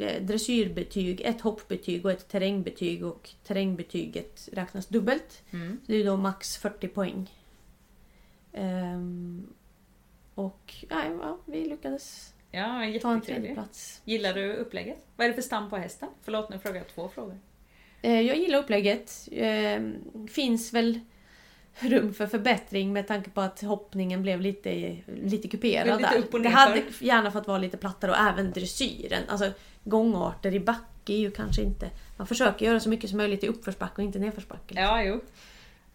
[0.00, 5.42] eh, dressyrbetyg, ett hoppbetyg och ett terrängbetyg och terrängbetyget räknas dubbelt.
[5.50, 5.80] Mm.
[5.86, 7.30] Det är då max 40 poäng.
[8.52, 9.46] Ehm,
[10.34, 13.24] och ja, ja, vi lyckades ja, ta en jättetrevligt.
[13.26, 14.02] tredje plats.
[14.04, 15.06] Gillar du upplägget?
[15.16, 16.08] Vad är det för stam på hästen?
[16.22, 17.38] Förlåt, nu frågar jag två frågor.
[18.02, 19.28] Eh, jag gillar upplägget.
[19.32, 19.94] Ehm,
[20.28, 21.00] finns väl
[21.78, 26.38] rum för förbättring med tanke på att hoppningen blev lite, lite kuperad Lite där.
[26.38, 29.22] det hade gärna fått vara lite plattare och även dressyren.
[29.28, 29.50] Alltså
[29.84, 31.90] gångarter i backe är ju kanske inte...
[32.16, 34.74] Man försöker göra så mycket som möjligt i uppförsbacke och inte nedförsbacke.
[34.74, 35.20] Ja, jo.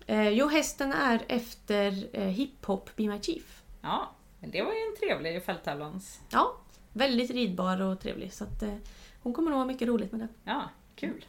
[0.07, 3.61] Eh, jo, hästen är efter eh, hiphop Be My Chief.
[3.81, 6.19] Ja, men det var ju en trevlig fälttävlans...
[6.29, 6.57] Ja,
[6.93, 8.33] väldigt ridbar och trevlig.
[8.33, 8.75] Så att, eh,
[9.23, 10.29] hon kommer nog ha mycket roligt med den.
[10.43, 11.25] Ja, kul.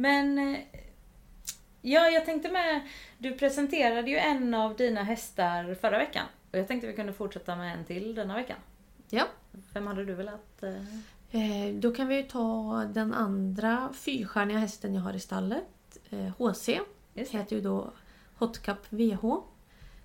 [0.00, 0.38] Men...
[0.38, 0.60] eh,
[1.82, 2.80] Ja, jag tänkte med...
[3.18, 6.26] Du presenterade ju en av dina hästar förra veckan.
[6.52, 8.56] Och jag tänkte vi kunde fortsätta med en till denna veckan.
[9.10, 9.24] Ja.
[9.72, 10.62] Vem hade du velat...
[10.62, 10.74] eh,
[11.32, 15.98] Eh, då kan vi ju ta den andra fyrstjärniga hästen jag har i stallet.
[16.10, 16.68] Eh, HC.
[17.14, 17.92] Heter ju då
[18.34, 19.24] Hot Cup VH.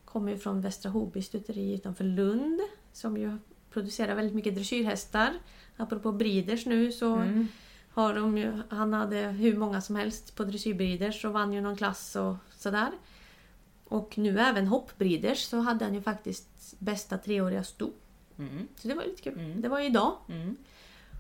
[0.06, 2.60] Kommer ju från Västra Hoby stuteri utanför Lund.
[2.93, 3.38] Som ju
[3.70, 5.34] producerar väldigt mycket dressyrhästar.
[5.78, 7.48] Apropå Breeders nu så Mm.
[7.96, 11.76] Har de ju, han hade hur många som helst på dressyrbreeders och vann ju någon
[11.76, 12.91] klass och sådär.
[13.88, 17.91] Och nu även hoppbreeders så hade han ju faktiskt bästa treåriga sto.
[18.38, 18.68] Mm.
[18.76, 19.39] Så det var lite kul.
[19.39, 19.62] Mm.
[19.62, 20.18] Det var ju idag.
[20.30, 20.56] Mm.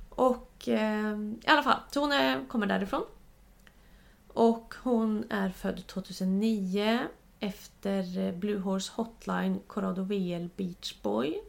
[0.09, 3.03] Och eh, i alla fall, så hon är, kommer därifrån.
[4.27, 6.99] Och hon är född 2009
[7.39, 11.41] efter eh, Blue Horse Hotline Corrado VL Beach Boy.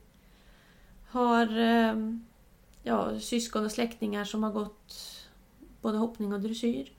[1.09, 1.95] Har eh,
[2.87, 4.95] ja, syskon och släktingar som har gått
[5.81, 6.93] både hoppning och dressyr.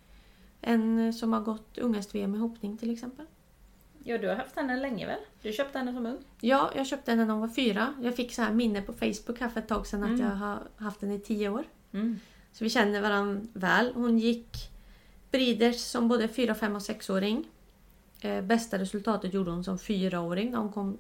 [0.62, 3.26] En som har gått unghäst-VM i hoppning till exempel.
[4.04, 5.20] Ja, du har haft henne länge väl?
[5.42, 6.18] Du köpte henne som ung?
[6.42, 7.94] Ja, jag köpte henne när hon var fyra.
[8.02, 10.22] Jag fick så här minne på Facebook här för ett tag sedan att Mm.
[10.22, 11.64] jag har haft den i tio år.
[11.92, 12.20] Mm.
[12.52, 13.92] Så vi känner varandra väl.
[13.96, 14.72] Hon gick
[15.32, 17.48] Breeders som både 4, 5 och 6-åring.
[18.22, 20.98] Eh, bästa resultatet gjorde hon som fyraåring när hon kom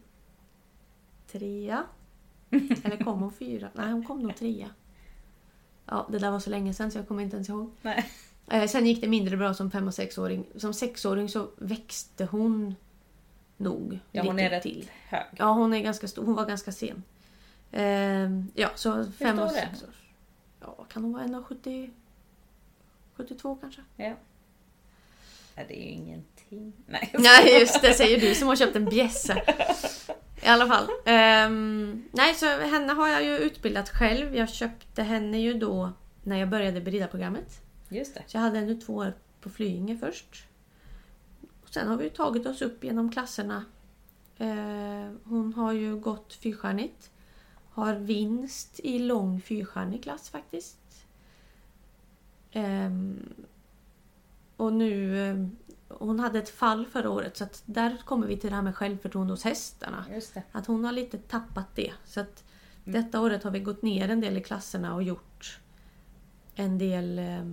[1.31, 1.83] trea.
[2.83, 3.69] Eller kom hon fyra?
[3.73, 4.69] Nej, hon kom nog trea.
[5.89, 7.71] Ja, det där var så länge sedan så jag kommer inte ens ihåg.
[7.81, 8.05] Nej.
[8.51, 10.45] Eh, sen gick det mindre bra som fem och sexåring.
[10.55, 12.75] Som sexåring så växte hon
[13.57, 14.89] nog Ja, hon är rätt till.
[15.07, 15.25] hög.
[15.37, 16.25] Ja, hon, är ganska stor.
[16.25, 17.03] hon var ganska sen.
[17.71, 19.89] Ehm, ja, så fem och sex år.
[20.59, 21.89] Ja, kan hon vara 1,70...
[23.15, 23.81] 72 kanske?
[23.95, 24.05] Ja.
[25.55, 25.63] ja.
[25.67, 26.73] Det är ju ingenting.
[26.85, 27.09] Nej.
[27.13, 29.41] Nej, just det säger du som har köpt en bjässe.
[30.41, 30.87] I alla fall.
[31.05, 34.35] Ehm, nej, så henne har jag ju utbildat själv.
[34.35, 35.91] Jag köpte henne ju då
[36.23, 37.61] när jag började beridarprogrammet.
[37.89, 38.23] Just det.
[38.27, 40.47] Så jag hade henne två år på Flyinge först.
[41.63, 43.65] Och sen har vi ju tagit oss upp genom klasserna.
[44.37, 47.11] Eh, hon har ju gått fyrstjärnigt.
[47.69, 51.05] Har vinst i lång fyrstjärnig klass faktiskt.
[52.51, 53.33] Ehm,
[54.57, 55.49] och nu...
[55.89, 58.75] hon hade ett fall förra året så att där kommer vi till det här med
[58.75, 60.05] självförtroende hos hästarna.
[60.51, 61.91] Att hon har lite tappat det.
[62.05, 62.43] Så att
[62.85, 63.01] Mm.
[63.01, 65.59] detta året har vi gått ner en del i klasserna och gjort
[66.55, 67.45] en del eh,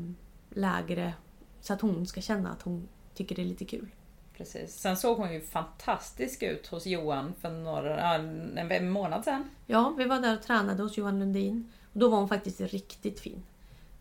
[0.50, 1.14] lägre
[1.60, 3.88] så att hon ska känna att hon tycker det är lite kul.
[4.36, 4.74] Precis.
[4.74, 9.50] Sen såg hon ju fantastisk ut hos Johan för några, en månad sedan.
[9.66, 11.72] Ja, vi var där och tränade hos Johan Lundin.
[11.92, 13.42] Och då var hon faktiskt riktigt fin.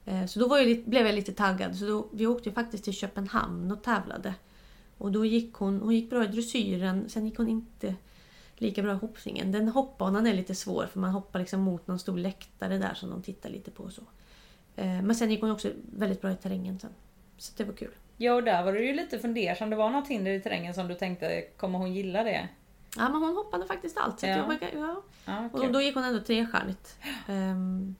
[0.05, 1.75] Eh, så då jag, blev jag lite taggad.
[1.75, 4.33] Så då, vi åkte faktiskt till Köpenhamn och tävlade.
[4.97, 7.95] Och då gick hon, hon gick bra i dressyren, sen gick hon inte
[8.55, 9.51] lika bra i hoppningen.
[9.51, 13.09] Den hoppbanan är lite svår för man hoppar liksom mot någon stor läktare där som
[13.09, 13.83] de tittar lite på.
[13.83, 14.01] och Så.
[14.75, 16.89] Eh, Men sen gick hon också väldigt bra i terrängen sen.
[17.37, 17.91] Så det var kul.
[18.17, 19.69] Ja, och där var du ju lite fundersam.
[19.69, 22.47] Det var något hinder i terrängen som du tänkte, kommer hon gilla det?
[22.97, 24.19] Ja, men hon hoppade faktiskt allt.
[24.19, 24.37] Så Ja.
[24.61, 25.01] jag, ja.
[25.25, 25.73] Ja, Och kul.
[25.73, 26.97] då gick hon ändå trestjärnigt.
[27.27, 27.95] Ehm,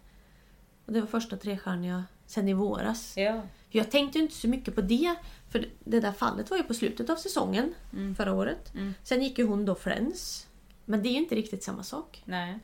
[0.86, 3.18] och det var första trestjärniga sen i våras.
[3.18, 3.42] Ja.
[3.70, 5.16] Jag tänkte inte så mycket på det.
[5.50, 8.16] För det där fallet var ju på slutet av säsongen Mm.
[8.16, 8.74] förra året.
[8.74, 8.94] Mm.
[9.04, 10.48] Sen gick ju hon då Friends.
[10.86, 12.22] Men det är ju inte riktigt samma sak.
[12.26, 12.60] Nej.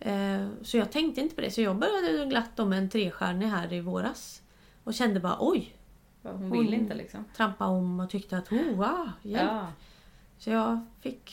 [0.00, 1.50] Eh, Så jag tänkte inte på det.
[1.50, 4.42] Så jag började glatt om en trestjärnig här i våras.
[4.84, 5.74] Och kände bara oj.
[6.22, 7.24] Hon vill Hon- inte liksom.
[7.36, 9.50] Trampa om och tyckte att oh, wow, hjälp.
[9.50, 9.66] Ja.
[10.38, 11.32] Så jag fick,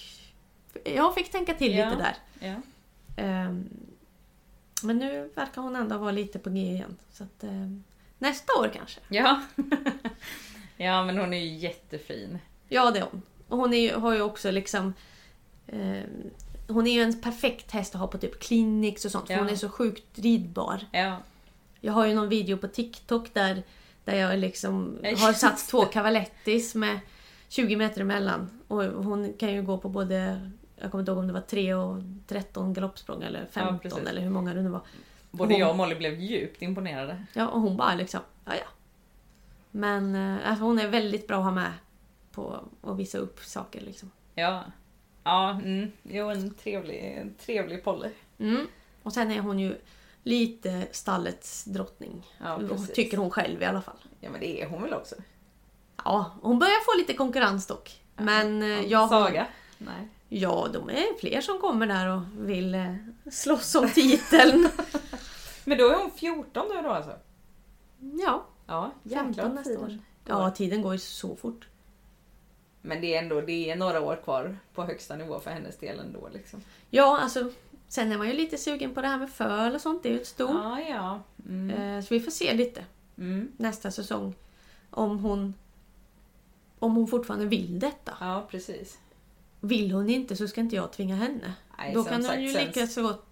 [0.85, 1.89] jag fick tänka till Ja.
[1.89, 2.15] lite där.
[2.47, 2.55] ja.
[3.23, 3.69] Ehm,
[4.83, 6.97] men nu verkar hon ändå vara lite på G igen.
[7.11, 7.83] Så att, ehm,
[8.17, 8.99] nästa år kanske.
[9.09, 9.41] Ja.
[10.77, 12.39] ja men hon är ju jättefin.
[12.69, 13.21] Ja, det är hon.
[13.47, 14.93] Och hon är har ju också liksom...
[15.67, 16.03] ehm,
[16.67, 19.27] hon är ju en perfekt häst att ha på typ clinics och sånt.
[19.27, 19.39] För Ja.
[19.39, 20.85] hon är så sjukt ridbar.
[20.91, 21.17] Ja.
[21.81, 23.63] Jag har ju någon video på TikTok där,
[24.05, 26.99] där jag liksom har satt två cavalettis med
[27.49, 28.49] 20 meter emellan.
[28.67, 30.51] Och hon kan ju gå på både,
[30.81, 34.07] jag kommer inte ihåg om det var 3 och 13 galoppsprång eller 15 precis.
[34.07, 34.81] eller hur många det nu var.
[35.31, 37.25] Både Hon- jag och Molly blev djupt imponerade.
[37.33, 38.67] Ja, och hon bara liksom, ja ja.
[39.71, 41.73] Men eh, alltså hon är väldigt bra att ha med
[42.31, 44.11] på att visa upp saker liksom.
[44.35, 44.63] Ja.
[45.23, 45.91] Ja, mm.
[46.03, 48.09] jo en trevlig, en trevlig Polly.
[48.37, 48.67] Mm.
[49.03, 49.75] Och sen är hon ju
[50.23, 52.27] lite stallets drottning.
[52.43, 52.59] Ja.
[52.93, 53.97] Tycker hon själv i alla fall.
[54.19, 55.15] Ja men det är hon väl också?
[56.05, 58.01] Ja, hon börjar få lite konkurrens dock.
[58.15, 59.47] Men eh, jag har, Saga?
[59.77, 60.07] Nej.
[60.29, 62.95] Ja, de är fler som kommer där och vill eh,
[63.31, 64.69] slåss om titeln.
[65.65, 67.11] Men då är hon 14 nu då alltså?
[68.25, 69.97] ja, Ja, 15 jäklar nästa år.
[70.25, 71.67] Ja, tiden går ju så fort.
[72.81, 75.99] Men det är ändå det är några år kvar på högsta nivå för hennes del
[75.99, 76.61] ändå liksom.
[76.89, 77.51] Ja, alltså
[77.87, 80.03] sen är man ju lite sugen på det här med föl och sånt.
[80.03, 80.49] Det är ju ett stort.
[80.63, 81.19] Ja, ja.
[81.49, 81.69] Mm.
[81.97, 82.85] Eh, Så vi får se lite
[83.17, 83.51] Mm.
[83.57, 84.35] nästa säsong
[84.91, 85.53] om hon
[86.79, 88.13] om hon fortfarande vill detta.
[88.19, 88.97] Ja, precis.
[89.61, 91.53] Vill hon inte så ska inte jag tvinga henne.
[91.77, 93.25] Nej, Då kan hon ju lika så gott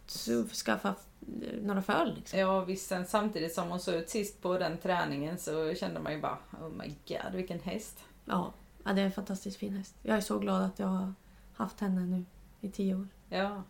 [0.66, 2.16] skaffa eh, några föl.
[2.16, 2.40] Liksom.
[2.40, 6.14] Ja visst, sen samtidigt som hon såg ut sist på den träningen så kände man
[6.14, 8.00] ju bara Oh my god, vilken häst.
[8.26, 8.54] Ja,
[8.84, 9.96] ja, det är en fantastiskt fin häst.
[10.04, 11.14] Jag är så glad att jag har
[11.54, 12.26] haft henne nu
[12.62, 13.08] i tio år.
[13.30, 13.64] Ja.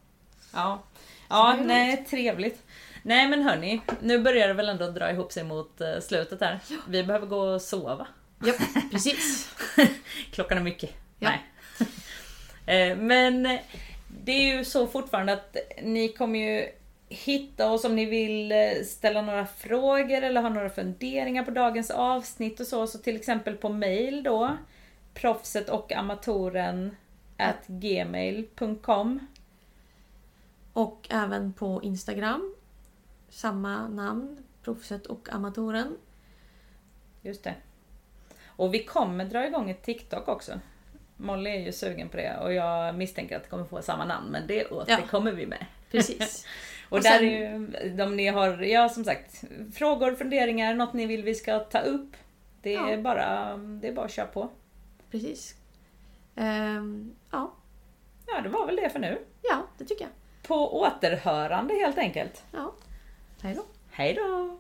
[0.54, 0.84] Ja,
[1.30, 2.64] ja nej, trevligt.
[3.04, 6.60] Nej men hörni, nu börjar det väl ändå dra ihop sig mot eh, slutet här.
[6.88, 8.08] Vi behöver gå och sova.
[8.40, 8.54] Ja,
[8.92, 9.56] precis.
[10.32, 10.90] Klockan är mycket.
[11.20, 11.30] Ja.
[11.30, 11.46] Nej.
[12.68, 13.44] Eh, Men
[14.08, 16.70] det är ju så fortfarande att ni kommer ju
[17.10, 21.92] hitta oss om ni vill eh, ställa några frågor eller ha några funderingar på dagens
[21.92, 22.88] avsnitt och så.
[22.88, 24.58] Så till exempel på mail då.
[25.14, 26.96] Proffset och amatören
[27.38, 29.28] at gmail.com.
[30.74, 32.56] Och även på Instagram.
[33.30, 35.98] Samma namn, Proffset och Amatören.
[37.22, 37.56] Just det.
[38.46, 40.60] Och vi kommer dra igång ett TikTok också.
[41.18, 44.28] Molly är ju sugen på det och jag misstänker att det kommer få samma namn
[44.32, 45.66] men det återkommer vi med.
[45.92, 46.46] Precis.
[46.90, 49.44] Och, Och där sen- är ju, om ni har, ja som sagt,
[49.74, 52.12] frågor, funderingar, något ni vill vi ska ta upp.
[52.62, 52.98] Det är, Ja.
[52.98, 54.50] bara, det är bara att köra på.
[55.12, 55.56] Precis.
[56.36, 57.54] Ehm, ja,
[58.28, 59.18] Ja, det var väl det för nu.
[59.42, 60.12] ja, det tycker jag.
[60.48, 62.44] På återhörande helt enkelt.
[62.52, 62.74] Ja.
[63.42, 63.62] Hej då.
[63.92, 64.60] Hej då!